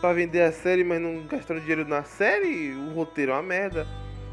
pra 0.01 0.13
vender 0.13 0.41
a 0.41 0.51
série, 0.51 0.83
mas 0.83 0.99
não 0.99 1.25
gastaram 1.27 1.59
dinheiro 1.59 1.87
na 1.87 2.03
série, 2.03 2.73
o 2.73 2.93
roteiro 2.93 3.31
é 3.31 3.35
uma 3.35 3.43
merda, 3.43 3.87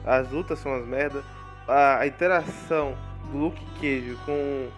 as 0.04 0.30
lutas 0.30 0.58
são 0.58 0.72
umas 0.72 0.86
merda, 0.86 1.22
a, 1.68 1.98
a 1.98 2.06
interação 2.06 2.96
do 3.30 3.38
Luke 3.38 3.64
Cage 3.74 4.16
com 4.24 4.68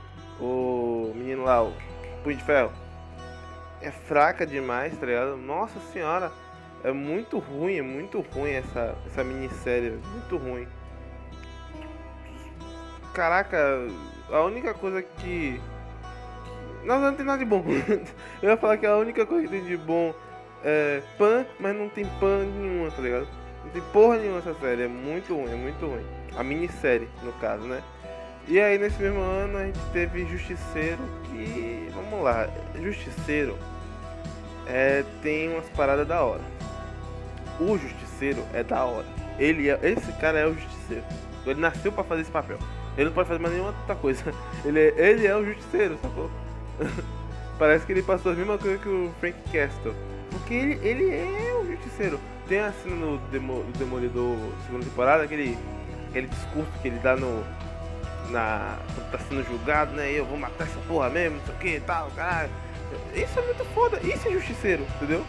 o 0.41 1.13
menino 1.15 1.45
lá, 1.45 1.63
o 1.63 1.73
Punho 2.23 2.37
de 2.37 2.45
Ferro, 2.45 2.73
é 3.83 3.91
fraca 3.91 4.47
demais, 4.47 4.97
tá 4.97 5.05
ligado? 5.05 5.37
Nossa 5.37 5.79
senhora, 5.93 6.33
é 6.85 6.93
muito 6.93 7.39
ruim, 7.39 7.77
é 7.77 7.83
muito 7.83 8.21
ruim 8.21 8.53
essa, 8.53 8.97
essa 9.07 9.25
minissérie, 9.25 9.99
muito 10.13 10.37
ruim. 10.37 10.67
Caraca, 13.13 13.87
a 14.31 14.41
única 14.43 14.73
coisa 14.73 15.03
que. 15.03 15.61
Não, 16.85 17.01
não 17.01 17.15
tem 17.15 17.27
nada 17.27 17.39
de 17.39 17.45
bom. 17.45 17.63
Eu 18.41 18.51
ia 18.51 18.57
falar 18.57 18.77
que 18.77 18.87
a 18.87 18.97
única 18.97 19.27
coisa 19.27 19.47
que 19.47 19.53
tem 19.53 19.65
de 19.65 19.77
bom 19.77 20.15
é, 20.65 21.03
pan, 21.19 21.45
mas 21.61 21.77
não 21.77 21.89
tem 21.89 22.07
pan 22.19 22.45
nenhuma, 22.45 22.91
tá 22.91 23.03
ligado? 23.03 23.29
Não 23.65 23.71
tem 23.71 23.83
porra 23.93 24.17
nenhuma 24.17 24.39
essa 24.39 24.55
série, 24.55 24.83
é 24.83 24.89
muito 24.89 25.35
ruim, 25.35 25.53
é 25.53 25.57
muito 25.57 25.87
ruim. 25.87 26.05
A 26.37 26.43
minissérie, 26.43 27.09
no 27.23 27.33
caso, 27.35 27.65
né? 27.65 27.83
E 28.49 28.59
aí 28.59 28.77
nesse 28.77 29.01
mesmo 29.01 29.21
ano 29.21 29.59
a 29.59 29.67
gente 29.67 29.79
teve 29.93 30.25
Justiceiro 30.25 31.03
que. 31.25 31.89
Vamos 31.95 32.25
lá, 32.25 32.49
Justiceiro 32.75 33.57
é, 34.67 35.05
tem 35.23 35.49
umas 35.49 35.69
paradas 35.71 36.07
da 36.07 36.23
hora. 36.23 36.43
O 37.61 37.77
Justiceiro 37.77 38.45
é 38.53 38.63
da 38.63 38.85
hora. 38.85 39.07
Ele 39.39 39.69
é, 39.69 39.79
esse 39.83 40.13
cara 40.13 40.39
é 40.39 40.47
o 40.47 40.55
Justiceiro. 40.55 41.05
Ele 41.47 41.61
nasceu 41.61 41.93
para 41.93 42.05
fazer 42.05 42.23
esse 42.23 42.31
papel. 42.31 42.59
Ele 42.97 43.07
não 43.07 43.13
pode 43.13 43.29
fazer 43.29 43.41
mais 43.41 43.55
nenhuma 43.55 43.75
outra 43.77 43.95
coisa. 43.95 44.23
Ele 44.65 44.79
é, 44.79 44.95
ele 44.97 45.27
é 45.27 45.35
o 45.35 45.45
Justiceiro, 45.45 45.99
sacou? 46.03 46.31
Parece 47.59 47.87
que 47.87 47.93
ele 47.93 48.03
passou 48.03 48.33
a 48.33 48.35
mesma 48.35 48.59
coisa 48.59 48.79
que 48.79 48.89
o 48.89 49.13
Frank 49.21 49.37
Castle. 49.53 49.95
Porque 50.31 50.55
ele, 50.55 50.75
ele 50.83 51.11
é 51.15 51.55
o 51.55 51.67
justiceiro. 51.67 52.19
Tem 52.49 52.59
a 52.59 52.73
cena 52.73 52.97
no 52.97 53.19
Demo, 53.29 53.63
do 53.63 53.79
Demolidor 53.79 54.37
segunda 54.67 54.85
temporada, 54.85 55.23
aquele, 55.23 55.57
aquele 56.09 56.27
discurso 56.27 56.71
que 56.81 56.89
ele 56.89 56.99
dá 56.99 57.15
no. 57.15 57.45
Na. 58.31 58.79
Quando 58.95 59.11
tá 59.13 59.19
sendo 59.19 59.45
julgado, 59.45 59.93
né? 59.93 60.11
Eu 60.11 60.25
vou 60.25 60.39
matar 60.39 60.65
essa 60.65 60.81
porra 60.89 61.11
mesmo, 61.11 61.37
não 61.37 61.45
sei 61.45 61.55
o 61.55 61.59
que 61.59 61.77
e 61.77 61.81
tal, 61.81 62.11
caralho. 62.17 62.51
Isso 63.15 63.39
é 63.39 63.43
muito 63.43 63.65
foda, 63.75 64.01
isso 64.03 64.29
é 64.29 64.33
justiceiro, 64.33 64.87
entendeu? 64.97 65.25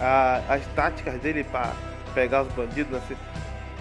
A, 0.00 0.42
as 0.48 0.64
táticas 0.74 1.20
dele 1.20 1.44
pra 1.44 1.72
pegar 2.14 2.42
os 2.42 2.52
bandidos 2.52 2.92
né, 2.92 3.16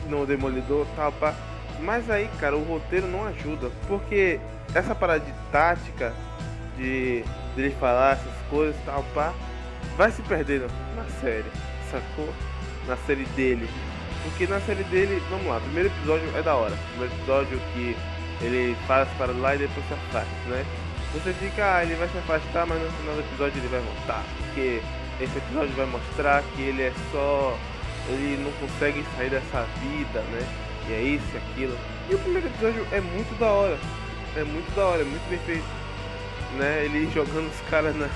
no 0.08 0.26
Demolidor 0.26 0.86
tal, 0.96 1.12
pá. 1.14 1.34
Mas 1.80 2.10
aí, 2.10 2.30
cara, 2.40 2.58
o 2.58 2.64
roteiro 2.64 3.08
não 3.08 3.26
ajuda. 3.26 3.72
Porque 3.88 4.40
essa 4.74 4.94
parada 4.94 5.22
de 5.22 5.34
tática, 5.52 6.14
de, 6.78 7.24
de 7.56 7.62
ele 7.62 7.76
falar 7.80 8.14
essas 8.14 8.34
coisas 8.50 8.76
tal, 8.86 9.04
pá 9.14 9.34
vai 10.00 10.10
se 10.12 10.22
perdendo 10.22 10.66
na 10.96 11.04
série, 11.20 11.52
sacou? 11.92 12.34
Na 12.88 12.96
série 13.06 13.26
dele. 13.36 13.70
Porque 14.24 14.48
na 14.48 14.62
série 14.62 14.84
dele, 14.86 15.22
vamos 15.30 15.46
lá, 15.46 15.60
primeiro 15.60 15.90
episódio 15.90 16.38
é 16.38 16.42
da 16.42 16.56
hora. 16.56 16.74
Primeiro 16.92 17.14
episódio 17.16 17.60
que 17.74 17.98
ele 18.42 18.78
faz 18.88 19.10
para 19.18 19.34
lá 19.34 19.56
e 19.56 19.58
depois 19.58 19.86
se 19.88 19.94
afasta, 19.94 20.50
né? 20.50 20.66
Você 21.14 21.34
fica, 21.34 21.78
ah, 21.78 21.84
ele 21.84 21.96
vai 21.96 22.08
se 22.08 22.18
afastar, 22.18 22.66
mas 22.68 22.82
no 22.82 22.92
final 22.92 23.16
do 23.16 23.22
episódio 23.22 23.60
ele 23.60 23.68
vai 23.68 23.80
voltar. 23.80 24.24
Porque 24.38 24.82
esse 25.20 25.38
episódio 25.38 25.76
vai 25.76 25.86
mostrar 25.88 26.44
que 26.56 26.62
ele 26.62 26.84
é 26.84 26.94
só. 27.12 27.58
Ele 28.08 28.44
não 28.44 28.52
consegue 28.54 29.06
sair 29.16 29.30
dessa 29.30 29.68
vida, 29.82 30.22
né? 30.22 30.48
E 30.88 30.94
é 30.94 31.02
isso 31.02 31.26
e 31.34 31.38
aquilo. 31.38 31.78
E 32.10 32.16
o 32.16 32.20
primeiro 32.20 32.48
episódio 32.48 32.88
é 32.92 33.02
muito 33.02 33.38
da 33.40 33.48
hora. 33.48 33.78
É 34.36 34.44
muito 34.44 34.76
da 34.76 34.86
hora, 34.86 35.02
é 35.02 35.06
muito 35.06 35.30
bem 35.30 35.40
feito. 35.40 35.66
Né? 36.58 36.86
Ele 36.86 37.12
jogando 37.14 37.52
os 37.52 37.70
caras 37.70 37.96
na 37.96 38.10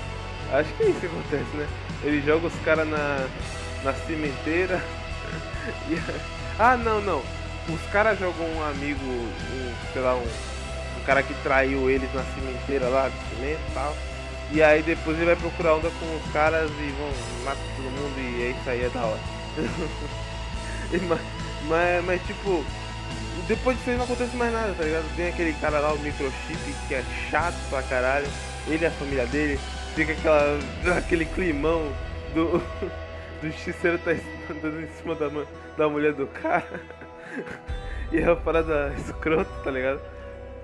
Acho 0.52 0.72
que 0.74 0.82
é 0.82 0.88
isso 0.90 1.00
que 1.00 1.06
acontece, 1.06 1.56
né? 1.56 1.66
Ele 2.02 2.20
joga 2.20 2.46
os 2.46 2.54
caras 2.64 2.86
na, 2.86 3.26
na 3.82 3.92
cimenteira. 3.92 4.82
E, 5.88 5.98
ah, 6.58 6.76
não, 6.76 7.00
não. 7.00 7.22
Os 7.70 7.80
caras 7.90 8.18
jogam 8.18 8.46
um 8.46 8.62
amigo, 8.62 9.02
um, 9.02 9.74
sei 9.94 10.02
lá, 10.02 10.14
um, 10.14 10.20
um 10.20 10.53
cara 11.04 11.22
que 11.22 11.34
traiu 11.42 11.90
eles 11.90 12.12
na 12.14 12.22
cimenteira 12.22 12.88
lá 12.88 13.08
de 13.08 13.16
cimento 13.28 13.60
e 13.70 13.74
tal. 13.74 13.96
E 14.52 14.62
aí 14.62 14.82
depois 14.82 15.16
ele 15.16 15.26
vai 15.26 15.36
procurar 15.36 15.74
onda 15.74 15.90
com 15.90 16.16
os 16.16 16.32
caras 16.32 16.70
e 16.70 16.90
vão 16.92 17.10
matar 17.44 17.62
todo 17.76 17.90
mundo 17.90 18.18
e 18.18 18.42
é 18.42 18.50
isso 18.50 18.70
aí, 18.70 18.84
é 18.84 18.88
da 18.88 19.04
hora. 19.04 19.20
mas, 21.08 21.20
mas, 21.66 22.04
mas, 22.04 22.22
tipo, 22.26 22.64
depois 23.48 23.76
disso 23.76 23.90
aí 23.90 23.96
não 23.96 24.04
acontece 24.04 24.36
mais 24.36 24.52
nada, 24.52 24.74
tá 24.74 24.84
ligado? 24.84 25.16
Tem 25.16 25.28
aquele 25.28 25.52
cara 25.54 25.78
lá, 25.80 25.92
o 25.92 25.98
microchip, 25.98 26.74
que 26.88 26.94
é 26.94 27.04
chato 27.30 27.56
pra 27.68 27.82
caralho. 27.82 28.26
Ele 28.66 28.84
e 28.84 28.86
a 28.86 28.90
família 28.90 29.26
dele 29.26 29.58
fica 29.94 30.12
aquela, 30.12 30.58
aquele 30.98 31.24
climão 31.26 31.92
do, 32.34 32.58
do 33.40 33.50
justiceiro 33.50 33.98
tá 33.98 34.12
andando 34.50 34.82
em 34.82 34.88
cima 34.92 35.14
da, 35.14 35.28
da 35.76 35.88
mulher 35.88 36.12
do 36.12 36.26
cara. 36.26 36.80
E 38.12 38.18
é 38.18 38.26
uma 38.26 38.36
parada 38.36 38.94
escrota, 38.96 39.50
tá 39.62 39.70
ligado? 39.70 40.00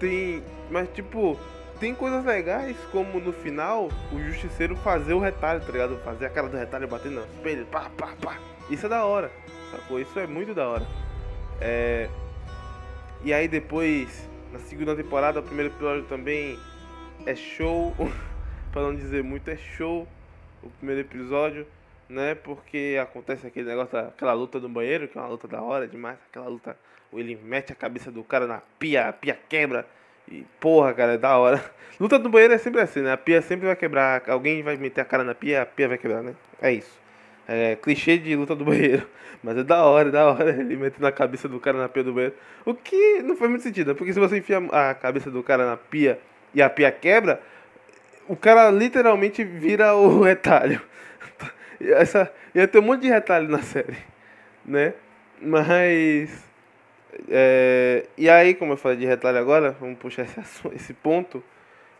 Tem. 0.01 0.43
Mas 0.71 0.89
tipo, 0.89 1.39
tem 1.79 1.95
coisas 1.95 2.25
legais, 2.25 2.77
como 2.91 3.21
no 3.21 3.33
final 3.33 3.89
o 4.13 4.21
justiceiro 4.21 4.75
fazer 4.77 5.15
o 5.15 5.21
retalho, 5.21 5.61
tá 5.61 5.71
ligado? 5.71 5.97
Fazer 5.99 6.27
a 6.27 6.31
cara 6.31 6.49
do 6.49 6.57
retalho 6.57 6.89
batendo 6.89 7.17
no 7.17 7.27
espelho, 7.27 7.65
pá, 7.67 7.89
pá, 7.97 8.15
pá. 8.21 8.39
Isso 8.69 8.87
é 8.87 8.89
da 8.89 9.05
hora, 9.05 9.31
sacou? 9.71 10.01
Isso 10.01 10.19
é 10.19 10.27
muito 10.27 10.53
da 10.53 10.69
hora. 10.69 10.87
É... 11.61 12.09
E 13.23 13.33
aí 13.33 13.47
depois, 13.47 14.29
na 14.53 14.59
segunda 14.59 14.97
temporada, 14.97 15.41
o 15.41 15.43
primeiro 15.43 15.73
episódio 15.73 16.05
também 16.05 16.59
é 17.27 17.35
show. 17.35 17.95
para 18.73 18.83
não 18.83 18.95
dizer 18.95 19.23
muito, 19.23 19.49
é 19.51 19.57
show 19.57 20.07
o 20.63 20.71
primeiro 20.71 21.01
episódio, 21.01 21.67
né? 22.09 22.35
Porque 22.35 22.99
acontece 23.01 23.47
aquele 23.47 23.69
negócio, 23.69 23.99
aquela 23.99 24.33
luta 24.33 24.59
no 24.61 24.69
banheiro, 24.69 25.09
que 25.09 25.17
é 25.17 25.21
uma 25.21 25.29
luta 25.31 25.49
da 25.49 25.63
hora 25.63 25.89
demais, 25.89 26.19
aquela 26.29 26.49
luta, 26.49 26.77
ele 27.13 27.39
mete 27.43 27.73
a 27.73 27.75
cabeça 27.75 28.11
do 28.11 28.23
cara 28.23 28.47
na 28.47 28.63
pia, 28.79 29.09
a 29.09 29.13
pia 29.13 29.39
quebra. 29.49 29.87
E 30.31 30.45
porra, 30.61 30.95
cara, 30.95 31.15
é 31.15 31.19
da 31.19 31.37
hora. 31.37 31.63
Luta 31.99 32.19
no 32.19 32.29
banheiro 32.29 32.55
é 32.55 32.59
sempre 32.59 32.81
assim, 32.81 33.01
né? 33.01 33.13
A 33.13 33.17
pia 33.17 33.43
sempre 33.43 33.67
vai 33.67 33.77
quebrar. 33.77 34.23
Alguém 34.29 34.63
vai 34.63 34.77
meter 34.77 35.01
a 35.01 35.05
cara 35.05 35.25
na 35.25 35.35
pia, 35.35 35.63
a 35.63 35.67
pia 35.67 35.89
vai 35.89 35.99
quebrar, 35.99 36.23
né? 36.23 36.35
É 36.61 36.73
isso. 36.73 37.01
É 37.49 37.77
clichê 37.77 38.17
de 38.17 38.37
luta 38.37 38.55
do 38.55 38.65
banheiro. 38.67 39.07
Mas 39.43 39.57
é 39.57 39.65
da 39.65 39.85
hora, 39.85 40.09
é 40.09 40.13
da 40.13 40.27
hora 40.27 40.51
ele 40.51 40.77
metendo 40.77 41.07
a 41.07 41.13
cabeça 41.13 41.49
do 41.49 41.59
cara 41.59 41.79
na 41.79 41.89
pia 41.89 42.05
do 42.05 42.13
banheiro. 42.13 42.35
O 42.65 42.75
que 42.75 43.23
não 43.23 43.37
faz 43.37 43.51
muito 43.51 43.63
sentido, 43.63 43.95
porque 43.95 44.13
se 44.13 44.21
você 44.21 44.39
enfia 44.39 44.59
a 44.71 44.95
cabeça 44.95 45.31
do 45.31 45.43
cara 45.43 45.67
na 45.67 45.77
pia 45.77 46.21
e 46.55 46.61
a 46.61 46.69
pia 46.69 46.93
quebra, 46.93 47.41
o 48.29 48.37
cara 48.37 48.71
literalmente 48.71 49.43
vira 49.43 49.95
o 49.95 50.21
retalho. 50.23 50.81
Essa, 51.81 52.31
ia 52.55 52.69
ter 52.69 52.79
um 52.79 52.83
monte 52.83 53.03
de 53.03 53.09
retalho 53.09 53.49
na 53.49 53.63
série, 53.63 53.97
né? 54.65 54.93
Mas. 55.41 56.50
É, 57.29 58.07
e 58.17 58.29
aí, 58.29 58.55
como 58.55 58.73
eu 58.73 58.77
falei 58.77 58.97
de 58.97 59.07
retalho 59.07 59.39
agora, 59.39 59.73
vamos 59.81 59.99
puxar 59.99 60.25
esse, 60.25 60.41
esse 60.75 60.95
ponto. 60.95 61.43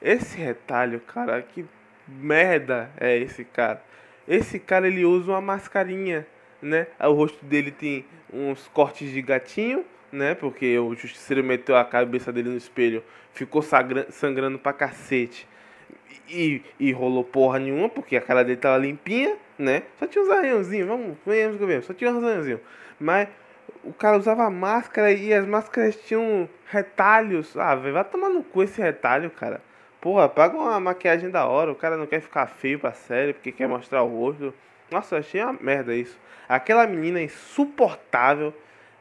Esse 0.01 0.39
retalho, 0.39 1.01
cara, 1.01 1.43
que 1.43 1.65
merda 2.09 2.91
é 2.99 3.17
esse 3.17 3.45
cara? 3.45 3.83
Esse 4.27 4.59
cara 4.59 4.87
ele 4.87 5.05
usa 5.05 5.33
uma 5.33 5.41
mascarinha, 5.41 6.27
né? 6.63 6.87
O 7.01 7.13
rosto 7.13 7.45
dele 7.45 7.71
tem 7.71 8.05
uns 8.33 8.69
cortes 8.69 9.11
de 9.11 9.21
gatinho, 9.21 9.85
né? 10.13 10.35
Porque 10.35 10.79
o 10.79 10.95
justiceiro 10.95 11.45
meteu 11.45 11.77
a 11.77 11.85
cabeça 11.85 12.33
dele 12.33 12.49
no 12.49 12.57
espelho, 12.57 13.03
ficou 13.33 13.63
sangrando 13.63 14.59
pra 14.59 14.73
cacete. 14.73 15.49
E, 16.29 16.63
e 16.79 16.93
rolou 16.93 17.25
porra 17.25 17.59
nenhuma, 17.59 17.89
porque 17.89 18.17
a 18.17 18.21
cara 18.21 18.45
dele 18.45 18.57
tava 18.57 18.79
limpinha, 18.79 19.37
né? 19.59 19.83
Só 19.99 20.07
tinha 20.07 20.23
uns 20.23 20.31
arranhãozinhos, 20.31 20.87
vamos, 20.87 21.17
venhamos 21.27 21.59
que 21.59 21.83
só 21.83 21.93
tinha 21.93 22.11
uns 22.11 22.23
arranhãozinhos. 22.23 22.61
Mas 22.99 23.29
o 23.85 23.93
cara 23.93 24.17
usava 24.17 24.49
máscara 24.51 25.13
e 25.13 25.33
as 25.33 25.47
máscaras 25.47 25.97
tinham 25.97 26.49
retalhos. 26.67 27.57
Ah, 27.57 27.75
vai 27.75 28.05
tomar 28.05 28.29
no 28.29 28.43
cu 28.43 28.63
esse 28.63 28.81
retalho, 28.81 29.31
cara. 29.31 29.61
Porra, 30.01 30.29
paga 30.29 30.57
uma 30.57 30.81
maquiagem 30.81 31.31
da 31.31 31.47
hora, 31.47 31.71
o 31.71 31.75
cara 31.75 31.97
não 31.97 32.07
quer 32.07 32.21
ficar 32.21 32.47
feio 32.47 32.79
pra 32.79 32.93
série, 32.93 33.35
porque 33.35 33.53
quer 33.53 33.69
mostrar 33.69 34.03
o 34.03 34.09
rosto. 34.09 34.55
Nossa, 34.91 35.19
achei 35.19 35.43
uma 35.43 35.53
merda 35.61 35.95
isso. 35.95 36.19
Aquela 36.49 36.87
menina 36.87 37.21
insuportável. 37.21 38.55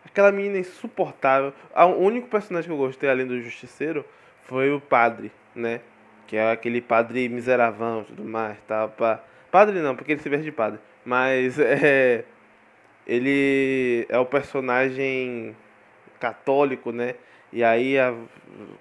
Aquela 0.05 0.31
menina 0.31 0.57
insuportável. 0.57 1.53
O 1.73 2.03
único 2.03 2.27
personagem 2.27 2.67
que 2.67 2.73
eu 2.73 2.77
gostei 2.77 3.09
além 3.09 3.25
do 3.25 3.41
Justiceiro 3.41 4.05
foi 4.43 4.71
o 4.73 4.81
padre, 4.81 5.31
né? 5.55 5.81
Que 6.27 6.37
é 6.37 6.51
aquele 6.51 6.81
padre 6.81 7.29
miseravão 7.29 8.03
tudo 8.03 8.23
mais, 8.23 8.57
pá. 8.97 9.21
Padre 9.51 9.79
não, 9.79 9.95
porque 9.95 10.11
ele 10.11 10.21
se 10.21 10.29
veste 10.29 10.45
de 10.45 10.51
padre. 10.51 10.79
Mas 11.05 11.57
é. 11.59 12.25
Ele 13.09 14.05
é 14.07 14.19
o 14.19 14.25
personagem 14.25 15.55
católico, 16.19 16.91
né? 16.91 17.15
E 17.51 17.63
aí 17.63 17.97
a, 17.97 18.13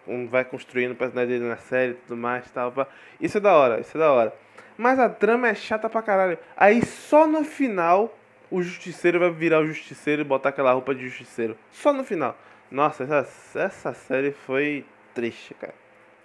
um 0.06 0.28
vai 0.28 0.44
construindo 0.44 0.92
o 0.92 0.94
personagem 0.94 1.38
dele 1.38 1.48
na 1.48 1.56
série 1.56 1.92
e 1.92 1.94
tudo 1.94 2.14
mais, 2.14 2.50
tal. 2.50 2.74
Isso 3.18 3.38
é 3.38 3.40
da 3.40 3.56
hora, 3.56 3.80
isso 3.80 3.96
é 3.96 4.00
da 4.00 4.12
hora. 4.12 4.34
Mas 4.76 4.98
a 4.98 5.08
trama 5.08 5.48
é 5.48 5.54
chata 5.54 5.88
pra 5.88 6.02
caralho. 6.02 6.38
Aí 6.54 6.84
só 6.84 7.26
no 7.26 7.42
final 7.42 8.14
o 8.50 8.60
justiceiro 8.60 9.18
vai 9.18 9.30
virar 9.30 9.60
o 9.60 9.66
justiceiro 9.66 10.20
e 10.20 10.24
botar 10.26 10.50
aquela 10.50 10.72
roupa 10.72 10.94
de 10.94 11.08
justiceiro. 11.08 11.56
Só 11.70 11.90
no 11.90 12.04
final. 12.04 12.36
Nossa, 12.70 13.04
essa, 13.04 13.58
essa 13.58 13.94
série 13.94 14.32
foi 14.32 14.84
triste, 15.14 15.54
cara. 15.54 15.74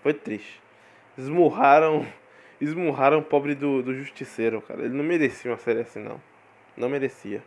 Foi 0.02 0.14
triste. 0.14 0.62
Esmurraram. 1.18 2.06
Esmurraram 2.60 3.20
o 3.20 3.24
pobre 3.24 3.56
do, 3.56 3.82
do 3.82 3.96
justiceiro, 3.96 4.62
cara. 4.62 4.82
Ele 4.82 4.94
não 4.94 5.06
merecia 5.06 5.50
uma 5.50 5.58
série 5.58 5.80
assim, 5.80 6.00
não. 6.00 6.20
Não 6.76 6.90
merecia. 6.90 7.42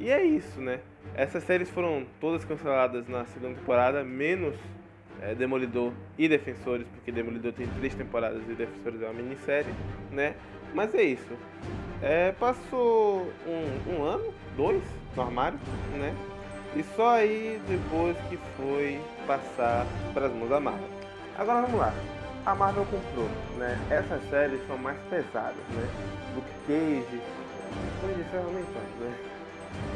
E 0.00 0.10
é 0.10 0.24
isso, 0.24 0.58
né? 0.62 0.80
Essas 1.14 1.44
séries 1.44 1.68
foram 1.68 2.06
todas 2.18 2.42
canceladas 2.42 3.06
na 3.06 3.26
segunda 3.26 3.54
temporada, 3.54 4.02
menos 4.02 4.56
é, 5.20 5.34
Demolidor 5.34 5.92
e 6.16 6.26
Defensores, 6.26 6.86
porque 6.88 7.12
Demolidor 7.12 7.52
tem 7.52 7.66
três 7.66 7.94
temporadas 7.94 8.40
e 8.48 8.54
Defensores 8.54 9.02
é 9.02 9.04
uma 9.04 9.12
minissérie, 9.12 9.70
né? 10.10 10.34
Mas 10.72 10.94
é 10.94 11.02
isso. 11.02 11.36
É, 12.00 12.32
passou 12.32 13.30
um, 13.46 13.92
um 13.92 14.02
ano, 14.02 14.32
dois, 14.56 14.82
no 15.14 15.22
armário, 15.22 15.58
né? 15.98 16.14
E 16.74 16.82
só 16.96 17.16
aí 17.16 17.60
depois 17.68 18.16
que 18.30 18.38
foi 18.56 18.98
passar 19.26 19.86
para 20.14 20.26
as 20.26 20.32
mãos 20.32 20.48
da 20.48 20.60
Marvel. 20.60 20.88
Agora 21.36 21.60
vamos 21.60 21.78
lá. 21.78 21.92
A 22.46 22.54
Marvel 22.54 22.86
comprou, 22.86 23.28
né? 23.58 23.78
Essas 23.90 24.22
séries 24.30 24.66
são 24.66 24.78
mais 24.78 24.96
pesadas, 25.10 25.62
né? 25.74 25.86
Luke 26.34 26.50
Cage, 26.66 27.20
Punho 28.00 28.14
de 28.14 28.54
nem 28.54 28.64
tanto, 28.64 29.04
né? 29.04 29.39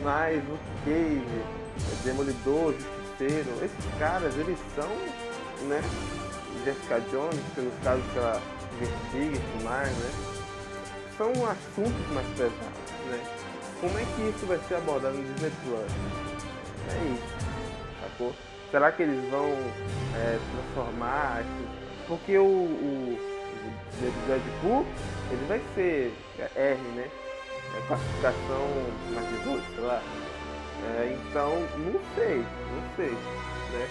Mas 0.02 0.42
Luke 0.48 0.62
Cage, 0.84 2.04
Demolidor, 2.04 2.72
Justiceiro, 2.72 3.50
esses 3.64 3.98
caras, 3.98 4.36
eles 4.36 4.58
são, 4.74 4.88
né? 5.68 5.80
Jessica 6.64 7.00
Jones, 7.10 7.40
pelos 7.54 7.74
casos 7.82 8.04
que 8.12 8.18
ela 8.18 8.40
investiga 8.76 9.36
e 9.36 9.52
tudo 9.52 9.64
mais, 9.64 9.88
né? 9.88 10.10
São 11.16 11.30
assuntos 11.30 12.12
mais 12.12 12.26
pesados, 12.28 12.58
né? 13.10 13.22
Como 13.80 13.98
é 13.98 14.02
que 14.02 14.22
isso 14.36 14.46
vai 14.46 14.58
ser 14.68 14.76
abordado 14.76 15.16
no 15.16 15.34
Disney 15.34 15.52
Plus? 15.64 15.92
É 16.90 17.04
isso, 17.12 18.00
sacou? 18.00 18.34
Será 18.70 18.92
que 18.92 19.02
eles 19.02 19.30
vão 19.30 19.50
é, 20.16 20.38
transformar? 20.52 21.44
Porque 22.08 22.36
o, 22.36 22.44
o, 22.44 23.18
o 23.18 24.26
Deadpool, 24.26 24.86
ele 25.30 25.46
vai 25.46 25.60
ser 25.74 26.12
R, 26.56 26.80
né? 26.96 27.10
É 27.76 27.86
classificação 27.86 28.68
mais 29.12 29.28
18, 29.42 29.62
sei 29.74 29.84
lá. 29.84 30.02
É, 30.84 31.16
então, 31.18 31.50
não 31.78 32.00
sei, 32.14 32.38
não 32.38 32.96
sei, 32.96 33.10
né? 33.10 33.88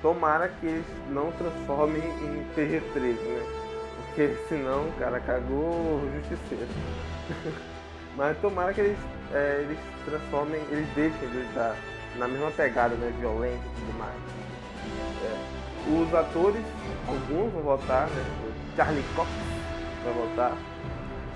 Tomara 0.00 0.48
que 0.48 0.66
eles 0.66 0.86
não 1.10 1.32
transformem 1.32 2.02
em 2.02 2.46
PG-13, 2.54 3.20
né? 3.20 3.46
Porque 3.96 4.36
senão 4.48 4.90
cara 4.98 5.20
cagou 5.20 5.70
o 5.70 6.10
justiceiro. 6.14 6.68
Mas 8.16 8.36
tomara 8.38 8.72
que 8.72 8.80
eles, 8.80 8.98
é, 9.32 9.60
eles 9.62 9.78
transformem, 10.04 10.60
eles 10.70 10.88
deixem 10.94 11.28
de 11.28 11.38
estar 11.48 11.76
na 12.16 12.28
mesma 12.28 12.50
pegada, 12.52 12.94
né? 12.94 13.12
Violenta 13.18 13.56
e 13.56 13.80
tudo 13.80 13.98
mais. 13.98 14.14
É. 15.24 15.60
Os 15.90 16.14
atores, 16.14 16.64
alguns 17.06 17.52
vão 17.52 17.62
voltar, 17.62 18.08
né? 18.08 18.24
O 18.44 18.76
Charlie 18.76 19.04
Cox 19.16 19.30
vai 20.04 20.12
voltar. 20.12 20.56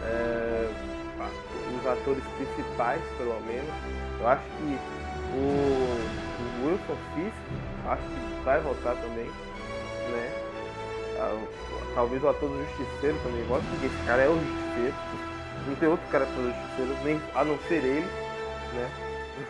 É, 0.03 0.94
os 1.29 1.87
atores 1.87 2.25
principais, 2.37 3.03
pelo 3.19 3.41
menos. 3.43 3.71
Eu 4.21 4.29
acho 4.29 4.43
que 4.43 4.79
o, 5.35 6.05
o 6.63 6.67
Wilson 6.67 6.97
Fisk, 7.15 7.35
acho 7.87 8.03
que 8.03 8.45
vai 8.45 8.61
voltar 8.61 8.95
também, 8.97 9.27
né? 9.27 10.33
Ah, 11.19 11.45
talvez 11.95 12.23
o 12.23 12.29
ator 12.29 12.49
do 12.49 12.65
Justiceiro 12.65 13.19
também 13.23 13.45
volte, 13.45 13.67
porque 13.69 13.87
esse 13.87 14.07
cara 14.07 14.23
é 14.23 14.29
o 14.29 14.35
Justiceiro. 14.35 14.95
Não 15.67 15.75
tem 15.77 15.89
outro 15.89 16.07
cara 16.09 16.27
fazer 16.27 16.41
o 16.41 16.53
Justiceiro, 16.53 17.05
nem, 17.05 17.21
a 17.35 17.45
não 17.45 17.59
ser 17.69 17.85
ele, 17.85 18.09
né? 18.75 18.91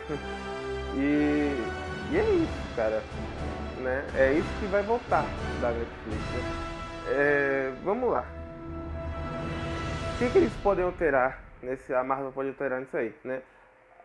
e, 0.97 2.13
e 2.13 2.19
é 2.19 2.31
isso, 2.31 2.77
cara. 2.77 3.03
Né? 3.79 4.05
É 4.15 4.33
isso 4.33 4.49
que 4.61 4.67
vai 4.67 4.83
voltar 4.83 5.27
da 5.61 5.71
Netflix. 5.71 6.23
Né? 6.33 6.75
É, 7.09 7.73
vamos 7.85 8.11
lá. 8.11 8.25
O 10.15 10.19
que, 10.19 10.31
que 10.31 10.39
eles 10.39 10.53
podem 10.63 10.85
alterar 10.85 11.39
nesse. 11.65 11.95
A 11.95 12.05
Marvel 12.05 12.33
pode 12.33 12.49
alterar 12.49 12.81
nisso 12.81 12.97
aí, 12.97 13.15
né? 13.25 13.43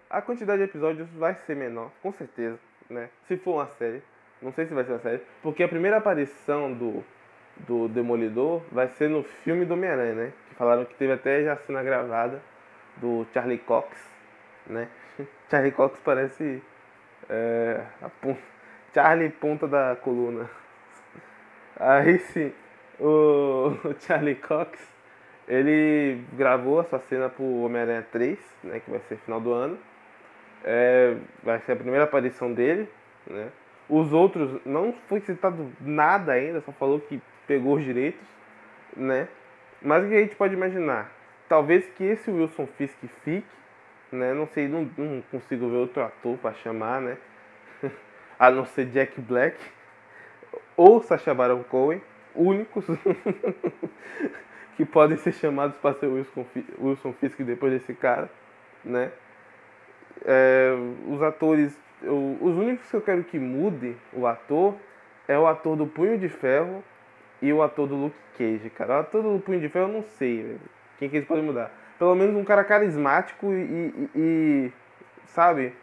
A 0.10 0.22
quantidade 0.22 0.60
de 0.60 0.70
episódios 0.70 1.08
vai 1.12 1.36
ser 1.36 1.56
menor, 1.56 1.92
com 2.02 2.12
certeza, 2.12 2.58
né? 2.90 3.10
Se 3.28 3.38
for 3.38 3.56
uma 3.56 3.68
série. 3.68 4.02
Não 4.42 4.52
sei 4.54 4.66
se 4.66 4.74
vai 4.74 4.84
ser 4.84 4.94
uma 4.94 5.00
série. 5.00 5.22
Porque 5.44 5.62
a 5.62 5.68
primeira 5.68 5.98
aparição 5.98 6.74
do, 6.74 7.04
do 7.68 7.88
Demolidor 7.90 8.62
vai 8.72 8.88
ser 8.88 9.10
no 9.10 9.24
filme 9.24 9.66
do 9.66 9.74
Homem-Aranha, 9.74 10.14
né? 10.16 10.34
Que 10.50 10.56
falaram 10.56 10.86
que 10.86 10.96
teve 10.96 11.14
até 11.14 11.44
já 11.44 11.58
cena 11.58 11.84
gravada 11.84 12.42
do 12.98 13.26
Charlie 13.34 13.60
Cox, 13.60 13.88
né? 14.66 14.88
Charlie 15.50 15.72
Cox 15.72 16.00
parece 16.04 16.62
é, 17.30 17.84
a 18.02 18.10
Charlie 18.94 19.30
ponta 19.30 19.68
da 19.68 19.96
coluna. 19.96 20.50
Aí 21.78 22.20
sim, 22.20 22.54
o 23.00 23.72
Charlie 24.00 24.36
Cox, 24.36 24.80
ele 25.50 26.24
gravou 26.34 26.80
essa 26.80 27.00
cena 27.10 27.28
pro 27.28 27.64
Homem-Aranha 27.64 28.06
3, 28.12 28.38
né? 28.64 28.80
Que 28.80 28.92
vai 28.92 29.00
ser 29.10 29.18
final 29.18 29.42
do 29.42 29.52
ano. 29.52 29.78
É, 30.64 31.16
vai 31.42 31.60
ser 31.62 31.72
a 31.72 31.76
primeira 31.76 32.04
aparição 32.04 32.54
dele, 32.54 32.88
né? 33.26 33.50
Os 33.90 34.14
outros 34.14 34.62
não 34.64 34.94
foi 35.08 35.20
citado 35.22 35.72
nada 35.82 36.34
ainda, 36.34 36.62
só 36.62 36.72
falou 36.72 37.00
que 37.00 37.20
pegou 37.48 37.78
os 37.78 37.84
direitos, 37.84 38.22
né? 38.96 39.28
Mas 39.82 40.06
o 40.06 40.08
que 40.08 40.14
a 40.14 40.20
gente 40.20 40.36
pode 40.36 40.54
imaginar? 40.54 41.12
Talvez 41.48 41.88
que 41.90 42.04
esse 42.04 42.30
Wilson 42.30 42.68
Fisk 42.78 43.00
fique, 43.24 43.48
né? 44.12 44.34
Não 44.36 44.46
sei, 44.46 44.68
não, 44.68 44.88
não 44.96 45.24
consigo 45.32 45.68
ver 45.68 45.78
outro 45.78 46.04
ator 46.04 46.38
para 46.38 46.54
chamar, 46.54 47.02
né? 47.02 47.18
a 48.38 48.52
não 48.52 48.66
ser 48.66 48.86
Jack 48.86 49.20
Black 49.20 49.58
ou 50.78 51.02
Sacha 51.02 51.34
Baron 51.34 51.64
Cohen, 51.64 52.02
únicos 52.36 52.86
que 54.80 54.86
podem 54.86 55.18
ser 55.18 55.34
chamados 55.34 55.76
para 55.76 55.94
ser 55.96 56.08
Wilson, 56.08 56.46
Wilson 56.80 57.12
Fisk 57.20 57.42
depois 57.42 57.74
desse 57.74 57.94
cara, 57.94 58.30
né? 58.82 59.12
É, 60.24 60.74
os 61.06 61.22
atores, 61.22 61.78
eu, 62.02 62.38
os 62.40 62.56
únicos 62.56 62.90
que 62.90 62.96
eu 62.96 63.02
quero 63.02 63.22
que 63.26 63.38
mude 63.38 63.98
o 64.14 64.26
ator 64.26 64.74
é 65.28 65.38
o 65.38 65.46
ator 65.46 65.76
do 65.76 65.86
Punho 65.86 66.18
de 66.18 66.30
Ferro 66.30 66.82
e 67.42 67.52
o 67.52 67.62
ator 67.62 67.90
do 67.90 67.96
Luke 67.96 68.16
Cage, 68.38 68.70
cara. 68.70 68.94
O 68.94 69.00
ator 69.02 69.22
do 69.22 69.38
Punho 69.42 69.60
de 69.60 69.68
Ferro 69.68 69.90
eu 69.90 69.94
não 69.96 70.04
sei. 70.04 70.58
Quem 70.98 71.10
que 71.10 71.18
eles 71.18 71.28
podem 71.28 71.44
mudar? 71.44 71.74
Pelo 71.98 72.16
menos 72.16 72.34
um 72.38 72.46
cara 72.46 72.64
carismático 72.64 73.52
e, 73.52 73.58
e, 73.58 74.10
e, 74.16 74.74
sabe? 75.26 75.74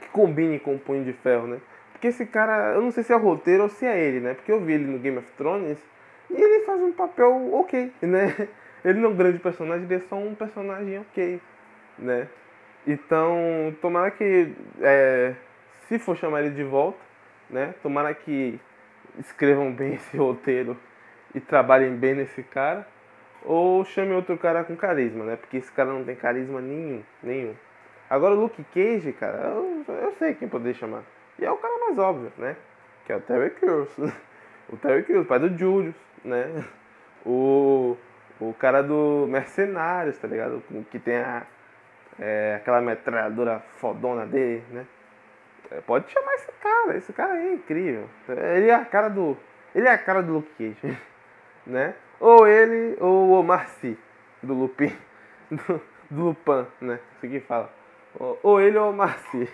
Que 0.00 0.08
combine 0.08 0.58
com 0.58 0.74
o 0.74 0.78
Punho 0.80 1.04
de 1.04 1.12
Ferro, 1.12 1.46
né? 1.46 1.60
porque 1.92 2.08
esse 2.08 2.26
cara, 2.26 2.74
eu 2.74 2.82
não 2.82 2.90
sei 2.90 3.04
se 3.04 3.12
é 3.12 3.16
o 3.16 3.20
roteiro 3.20 3.62
ou 3.62 3.68
se 3.68 3.86
é 3.86 3.96
ele, 3.96 4.18
né? 4.18 4.34
Porque 4.34 4.50
eu 4.50 4.60
vi 4.60 4.72
ele 4.72 4.86
no 4.86 4.98
Game 4.98 5.18
of 5.18 5.32
Thrones 5.36 5.78
e 6.34 6.42
ele 6.42 6.64
faz 6.64 6.80
um 6.80 6.92
papel 6.92 7.54
ok, 7.54 7.92
né? 8.02 8.48
Ele 8.84 8.98
não 8.98 9.10
é 9.10 9.12
um 9.12 9.16
grande 9.16 9.38
personagem, 9.38 9.84
ele 9.84 9.94
é 9.94 10.00
só 10.00 10.16
um 10.16 10.34
personagem 10.34 10.98
ok, 10.98 11.40
né? 11.96 12.26
Então, 12.84 13.32
tomara 13.80 14.10
que, 14.10 14.52
é, 14.80 15.36
se 15.86 16.00
for 16.00 16.16
chamar 16.16 16.40
ele 16.40 16.50
de 16.50 16.64
volta, 16.64 16.98
né? 17.48 17.76
Tomara 17.80 18.12
que 18.12 18.58
escrevam 19.20 19.72
bem 19.72 19.94
esse 19.94 20.16
roteiro 20.16 20.76
e 21.32 21.40
trabalhem 21.40 21.94
bem 21.94 22.14
nesse 22.14 22.42
cara. 22.42 22.84
Ou 23.44 23.84
chame 23.84 24.12
outro 24.14 24.36
cara 24.36 24.64
com 24.64 24.74
carisma, 24.74 25.24
né? 25.24 25.36
Porque 25.36 25.56
esse 25.56 25.70
cara 25.70 25.92
não 25.92 26.04
tem 26.04 26.14
carisma 26.14 26.60
nenhum, 26.60 27.02
nenhum. 27.22 27.54
Agora 28.08 28.34
o 28.34 28.40
Luke 28.40 28.64
Cage, 28.74 29.12
cara, 29.12 29.48
eu, 29.48 29.84
eu 29.88 30.12
sei 30.18 30.34
quem 30.34 30.48
poderia 30.48 30.74
chamar. 30.74 31.02
E 31.38 31.44
é 31.44 31.50
o 31.50 31.56
cara 31.56 31.78
mais 31.78 31.98
óbvio, 31.98 32.32
né? 32.36 32.56
Que 33.04 33.12
é 33.12 33.16
o 33.16 33.20
Terry 33.20 33.50
Crews. 33.50 33.90
o 34.68 34.76
Terry 34.76 35.02
Crews, 35.02 35.26
pai 35.26 35.38
do 35.38 35.56
Julius, 35.56 35.94
né? 36.24 36.64
O, 37.24 37.96
o 38.40 38.54
cara 38.54 38.82
do 38.82 39.26
Mercenários, 39.28 40.18
tá 40.18 40.26
ligado? 40.26 40.62
Que 40.90 40.98
tem 40.98 41.16
a, 41.16 41.46
é, 42.18 42.56
aquela 42.56 42.80
metralhadora 42.80 43.60
fodona 43.78 44.26
dele, 44.26 44.64
né? 44.70 44.86
É, 45.70 45.80
pode 45.80 46.10
chamar 46.10 46.34
esse 46.34 46.52
cara, 46.52 46.96
esse 46.96 47.12
cara 47.12 47.38
é 47.38 47.54
incrível. 47.54 48.08
Ele 48.28 48.68
é 48.68 48.74
a 48.74 48.84
cara 48.84 49.08
do. 49.08 49.36
Ele 49.74 49.88
é 49.88 49.90
a 49.90 49.98
cara 49.98 50.22
do 50.22 50.34
Luke 50.34 50.50
Cage, 50.58 50.98
né? 51.66 51.94
Ou 52.20 52.46
ele, 52.46 52.96
ou 53.00 53.28
o 53.28 53.32
Omar 53.32 53.68
Sy, 53.68 53.98
do 54.42 54.54
Lupin, 54.54 54.94
do, 55.50 55.80
do 56.10 56.24
Lupin, 56.26 56.66
né? 56.80 57.00
Isso 57.16 57.28
que 57.28 57.40
fala. 57.40 57.72
Ou, 58.18 58.38
ou 58.42 58.60
ele 58.60 58.76
ou 58.76 58.86
o 58.86 58.90
Omar 58.90 59.18
Sy. 59.18 59.48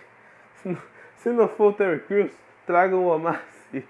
Se 0.56 0.68
não, 0.68 0.78
se 1.16 1.28
não 1.30 1.48
for 1.48 1.68
o 1.68 1.72
Terry 1.72 2.00
Crews, 2.00 2.36
tragam 2.66 3.04
o 3.04 3.14
Omar 3.14 3.42
Sy. 3.70 3.86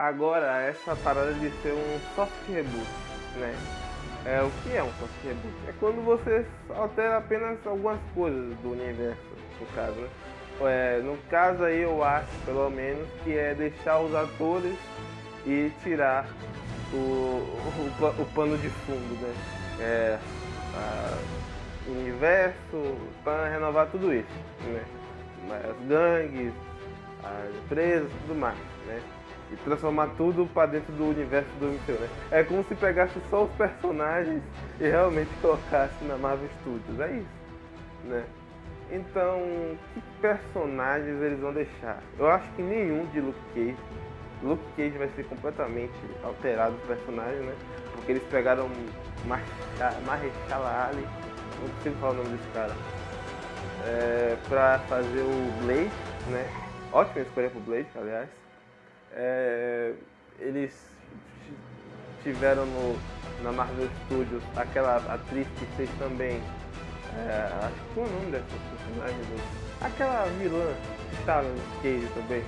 Agora, 0.00 0.62
essa 0.62 0.96
parada 0.96 1.34
de 1.34 1.50
ser 1.60 1.74
um 1.74 2.00
soft 2.14 2.32
reboot, 2.48 2.88
né? 3.36 3.54
É, 4.24 4.40
o 4.40 4.50
que 4.62 4.74
é 4.74 4.82
um 4.82 4.90
soft 4.94 5.12
reboot? 5.22 5.54
É 5.68 5.74
quando 5.78 6.02
você 6.02 6.46
altera 6.70 7.18
apenas 7.18 7.58
algumas 7.66 8.00
coisas 8.14 8.56
do 8.60 8.72
universo, 8.72 9.20
no 9.60 9.66
caso, 9.74 10.00
né? 10.00 10.08
É, 10.62 11.02
no 11.02 11.18
caso 11.28 11.64
aí 11.64 11.82
eu 11.82 12.02
acho, 12.02 12.30
pelo 12.46 12.70
menos, 12.70 13.06
que 13.22 13.36
é 13.36 13.52
deixar 13.52 14.00
os 14.00 14.14
atores 14.14 14.74
e 15.44 15.70
tirar 15.82 16.26
o, 16.94 16.96
o, 16.96 18.22
o 18.22 18.26
pano 18.34 18.56
de 18.56 18.70
fundo, 18.70 19.20
né? 19.20 19.34
É, 19.80 20.18
a, 20.76 21.18
o 21.88 21.90
universo, 21.90 22.96
para 23.22 23.50
renovar 23.50 23.86
tudo 23.88 24.14
isso, 24.14 24.26
né? 24.62 24.82
As 25.62 25.86
gangues, 25.86 26.54
as 27.22 27.54
empresas, 27.64 28.10
tudo 28.22 28.34
mais, 28.34 28.56
né? 28.86 28.98
E 29.52 29.56
transformar 29.64 30.08
tudo 30.16 30.46
para 30.52 30.66
dentro 30.66 30.92
do 30.92 31.08
universo 31.08 31.50
do 31.58 31.66
MCU, 31.66 32.00
né? 32.00 32.08
É 32.30 32.42
como 32.44 32.64
se 32.64 32.74
pegasse 32.74 33.20
só 33.28 33.44
os 33.44 33.52
personagens 33.52 34.42
e 34.78 34.84
realmente 34.84 35.30
colocasse 35.42 36.04
na 36.04 36.16
Marvel 36.16 36.48
Studios, 36.60 37.00
é 37.00 37.12
isso, 37.12 37.28
né? 38.04 38.24
Então, 38.92 39.40
que 39.94 40.02
personagens 40.20 41.22
eles 41.22 41.38
vão 41.38 41.52
deixar? 41.52 42.02
Eu 42.18 42.28
acho 42.28 42.48
que 42.52 42.62
nenhum 42.62 43.06
de 43.06 43.20
Luke 43.20 43.38
Cage. 43.54 43.76
Luke 44.42 44.64
Cage 44.76 44.98
vai 44.98 45.08
ser 45.10 45.24
completamente 45.24 45.94
alterado 46.24 46.74
o 46.74 46.86
personagem, 46.86 47.40
né? 47.40 47.54
Porque 47.92 48.12
eles 48.12 48.22
pegaram 48.30 48.68
Mahershala 49.26 50.88
Ali, 50.88 51.06
não 51.60 51.68
consigo 51.68 51.96
falar 51.96 52.12
o 52.12 52.16
nome 52.16 52.30
desse 52.30 52.48
cara, 52.50 52.72
é, 53.86 54.36
pra 54.48 54.78
fazer 54.88 55.20
o 55.20 55.64
Blade, 55.64 55.90
né? 56.28 56.48
Ótima 56.92 57.22
escolha 57.22 57.50
pro 57.50 57.60
Blade, 57.60 57.86
aliás 57.94 58.39
é, 59.12 59.92
eles 60.38 60.72
tiveram 62.22 62.66
no, 62.66 62.98
na 63.42 63.52
Marvel 63.52 63.88
Studios 64.04 64.42
aquela 64.56 64.96
atriz 64.96 65.46
que 65.58 65.66
fez 65.76 65.90
também. 65.98 66.42
É, 67.16 67.50
acho 67.64 67.74
que 67.74 67.94
foi 67.94 68.04
o 68.04 68.08
nome 68.08 68.30
dessa 68.30 68.44
personagem. 68.44 69.20
Aquela 69.80 70.24
vilã 70.38 70.74
que 71.10 71.20
estava 71.20 71.42
no 71.42 71.82
Cage 71.82 72.08
também. 72.14 72.44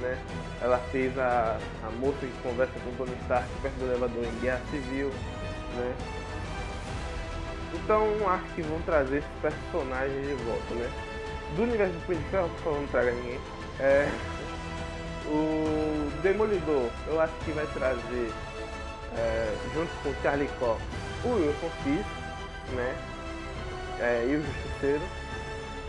Né? 0.00 0.18
Ela 0.60 0.78
fez 0.92 1.18
a, 1.18 1.58
a 1.82 1.90
moça 1.98 2.18
que 2.20 2.42
conversa 2.42 2.72
com 2.80 2.90
o 2.90 2.94
Tony 2.98 3.16
Stark 3.22 3.48
perto 3.62 3.74
do 3.76 3.86
elevador 3.86 4.24
em 4.24 4.40
Guerra 4.40 4.60
Civil. 4.70 5.08
Né? 5.76 5.94
Então 7.74 8.06
acho 8.28 8.44
que 8.54 8.62
vão 8.62 8.80
trazer 8.82 9.18
esses 9.18 9.30
personagens 9.40 10.26
de 10.26 10.34
volta. 10.44 10.74
Né? 10.74 10.90
Do 11.56 11.62
universo 11.62 11.94
do 11.94 12.06
Punho 12.06 12.18
de 12.18 12.24
Ferro, 12.26 12.50
por 12.62 12.74
não 12.74 12.86
traga 12.88 13.10
ninguém. 13.10 13.40
É, 13.80 14.08
o 15.28 16.10
Demolidor, 16.22 16.90
eu 17.08 17.20
acho 17.20 17.32
que 17.44 17.50
vai 17.52 17.66
trazer, 17.66 18.32
é, 19.16 19.54
junto 19.74 19.90
com 20.02 20.10
o 20.10 20.14
Charlie 20.22 20.48
Cox, 20.58 20.80
o 21.24 21.28
Wilson 21.28 21.70
Fisk, 21.82 22.74
né? 22.74 22.96
É, 24.00 24.26
e 24.28 24.36
o 24.36 24.42
Justiceiro, 24.42 25.02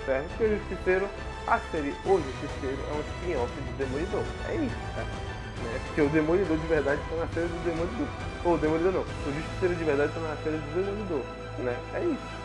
certo? 0.06 0.28
Porque 0.30 0.44
o 0.44 0.58
Justiceiro, 0.58 1.10
a 1.48 1.60
série 1.72 1.96
O 2.06 2.22
Justiceiro 2.22 2.78
é 2.90 2.94
um 2.94 3.02
spin-off 3.02 3.52
do 3.54 3.78
Demolidor. 3.78 4.24
É 4.50 4.56
isso, 4.56 4.76
tá? 4.96 5.02
Né? 5.02 5.80
Porque 5.88 6.02
o 6.02 6.10
Demolidor 6.10 6.58
de 6.58 6.68
verdade 6.68 7.02
está 7.02 7.16
na 7.16 7.28
série 7.34 7.48
do 7.48 7.64
Demolidor. 7.66 8.08
Ou 8.46 8.54
o 8.54 8.58
Demolidor 8.58 8.94
não, 8.94 9.02
o 9.02 9.34
Justiceiro 9.34 9.76
de 9.76 9.84
verdade 9.84 10.10
está 10.10 10.22
na 10.22 10.38
série 10.38 10.58
do 10.58 10.84
Demolidor, 10.84 11.24
né? 11.60 11.78
É 11.94 12.00
isso. 12.00 12.38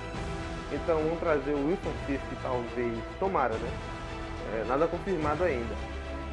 Então 0.73 0.97
vamos 0.97 1.21
trazer 1.21 1.53
o 1.53 1.67
Wilson 1.69 1.93
Fisk, 2.07 2.25
talvez, 2.43 2.99
tomara, 3.21 3.55
né? 3.55 3.71
É, 4.55 4.65
nada 4.67 4.87
confirmado 4.87 5.45
ainda 5.45 5.75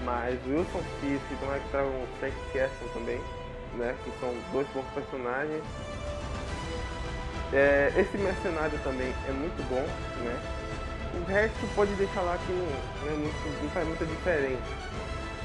mas 0.03 0.39
Wilson 0.47 0.81
Fisk 0.99 1.23
e 1.31 1.35
tomara 1.39 1.59
que 1.59 1.69
tragam 1.69 1.89
o 1.89 2.07
Frank 2.19 2.35
Castle 2.53 2.89
também, 2.93 3.19
né? 3.75 3.95
Que 4.03 4.11
são 4.19 4.33
dois 4.51 4.67
bons 4.69 4.85
personagens. 4.93 5.63
É, 7.51 7.91
esse 7.97 8.17
mercenário 8.17 8.77
também 8.83 9.13
é 9.27 9.31
muito 9.31 9.67
bom, 9.69 9.85
né? 10.23 10.39
O 11.15 11.25
resto 11.25 11.75
pode 11.75 11.91
deixar 11.93 12.21
lá 12.21 12.37
que 12.37 12.51
não, 12.51 13.11
é 13.11 13.15
muito, 13.15 13.63
não 13.63 13.69
faz 13.71 13.87
muita 13.87 14.05
diferença, 14.05 14.61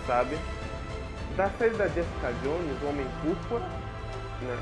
sabe? 0.06 0.38
Da 1.36 1.48
série 1.50 1.74
da 1.74 1.88
Jessica 1.88 2.32
Jones, 2.42 2.82
o 2.82 2.86
Homem 2.86 3.06
Púrpura, 3.22 3.64
né? 4.42 4.58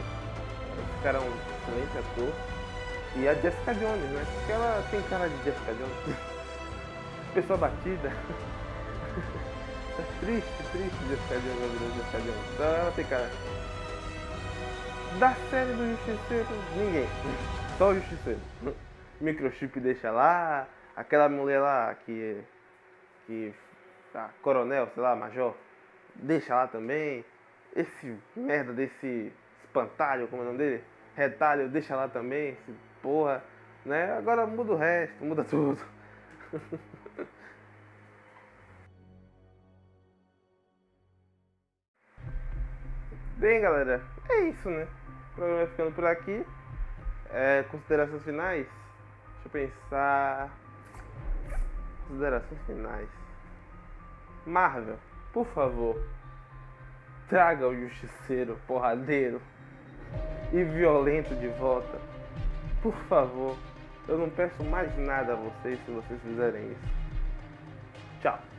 Esse 0.79 1.03
cara 1.03 1.19
é 1.19 1.21
um 1.21 1.35
excelente 1.61 1.99
ator. 1.99 2.33
E 3.17 3.29
a 3.29 3.35
Jessica 3.35 3.75
Jones, 3.75 4.11
né? 4.11 4.25
Porque 4.39 4.53
ela 4.53 4.85
tem 4.91 5.03
cara 5.03 5.29
de 5.29 5.37
Jessica 5.45 5.75
Jones. 5.75 6.17
Pessoa 7.35 7.59
batida. 7.59 8.13
Tá 9.97 10.03
triste, 10.21 10.49
triste 10.73 11.05
Jessica 11.07 11.39
Jones, 11.39 11.83
a 11.83 11.97
Jessica 11.97 12.19
Jones. 12.21 12.55
Então 12.55 12.67
ela 12.67 12.93
cara. 13.11 13.31
Da 15.19 15.35
série 15.51 15.73
do 15.75 15.87
Justiceiro, 15.91 16.49
ninguém. 16.75 17.07
Só 17.77 17.91
o 17.91 17.95
Justiceiro. 17.97 18.41
Microchip 19.21 19.79
deixa 19.81 20.11
lá. 20.11 20.67
Aquela 20.97 21.29
mulher 21.29 21.61
lá 21.61 21.95
que. 21.95 22.41
que. 23.27 23.55
Tá, 24.15 24.31
coronel, 24.41 24.89
sei 24.95 25.03
lá, 25.03 25.15
major. 25.15 25.55
Deixa 26.15 26.55
lá 26.55 26.67
também. 26.67 27.23
Esse 27.77 28.17
merda 28.35 28.73
desse 28.73 29.31
espantalho, 29.63 30.27
como 30.29 30.41
é 30.41 30.45
o 30.45 30.49
nome 30.49 30.59
dele? 30.59 30.85
Retalho, 31.15 31.69
deixa 31.69 31.95
lá 31.95 32.09
também. 32.09 32.53
Esse 32.53 32.75
porra. 33.03 33.45
Né? 33.85 34.17
Agora 34.17 34.47
muda 34.47 34.73
o 34.73 34.77
resto, 34.77 35.23
muda 35.23 35.45
tudo. 35.45 35.83
Bem, 43.43 43.61
galera, 43.61 44.01
é 44.29 44.41
isso, 44.51 44.71
né? 44.71 44.87
O 45.33 45.35
programa 45.35 45.59
vai 45.63 45.67
ficando 45.67 45.93
por 45.97 46.05
aqui. 46.05 46.47
É, 47.29 47.65
considerações 47.73 48.23
finais? 48.23 48.69
Deixa 49.33 49.47
eu 49.47 49.51
pensar. 49.51 50.49
Considerações 52.07 52.61
finais. 52.67 53.09
Marvel, 54.47 54.97
por 55.33 55.45
favor, 55.49 56.01
traga 57.29 57.67
o 57.67 57.75
justiceiro 57.75 58.57
porradeiro 58.65 59.43
e 60.53 60.63
violento 60.63 61.35
de 61.35 61.49
volta. 61.49 61.99
Por 62.81 62.95
favor, 63.09 63.57
eu 64.07 64.19
não 64.19 64.31
peço 64.31 64.63
mais 64.63 64.97
nada 64.97 65.33
a 65.33 65.37
vocês 65.37 65.85
se 65.85 65.91
vocês 65.91 66.23
fizerem 66.23 66.71
isso. 66.71 66.95
Tchau. 68.21 68.52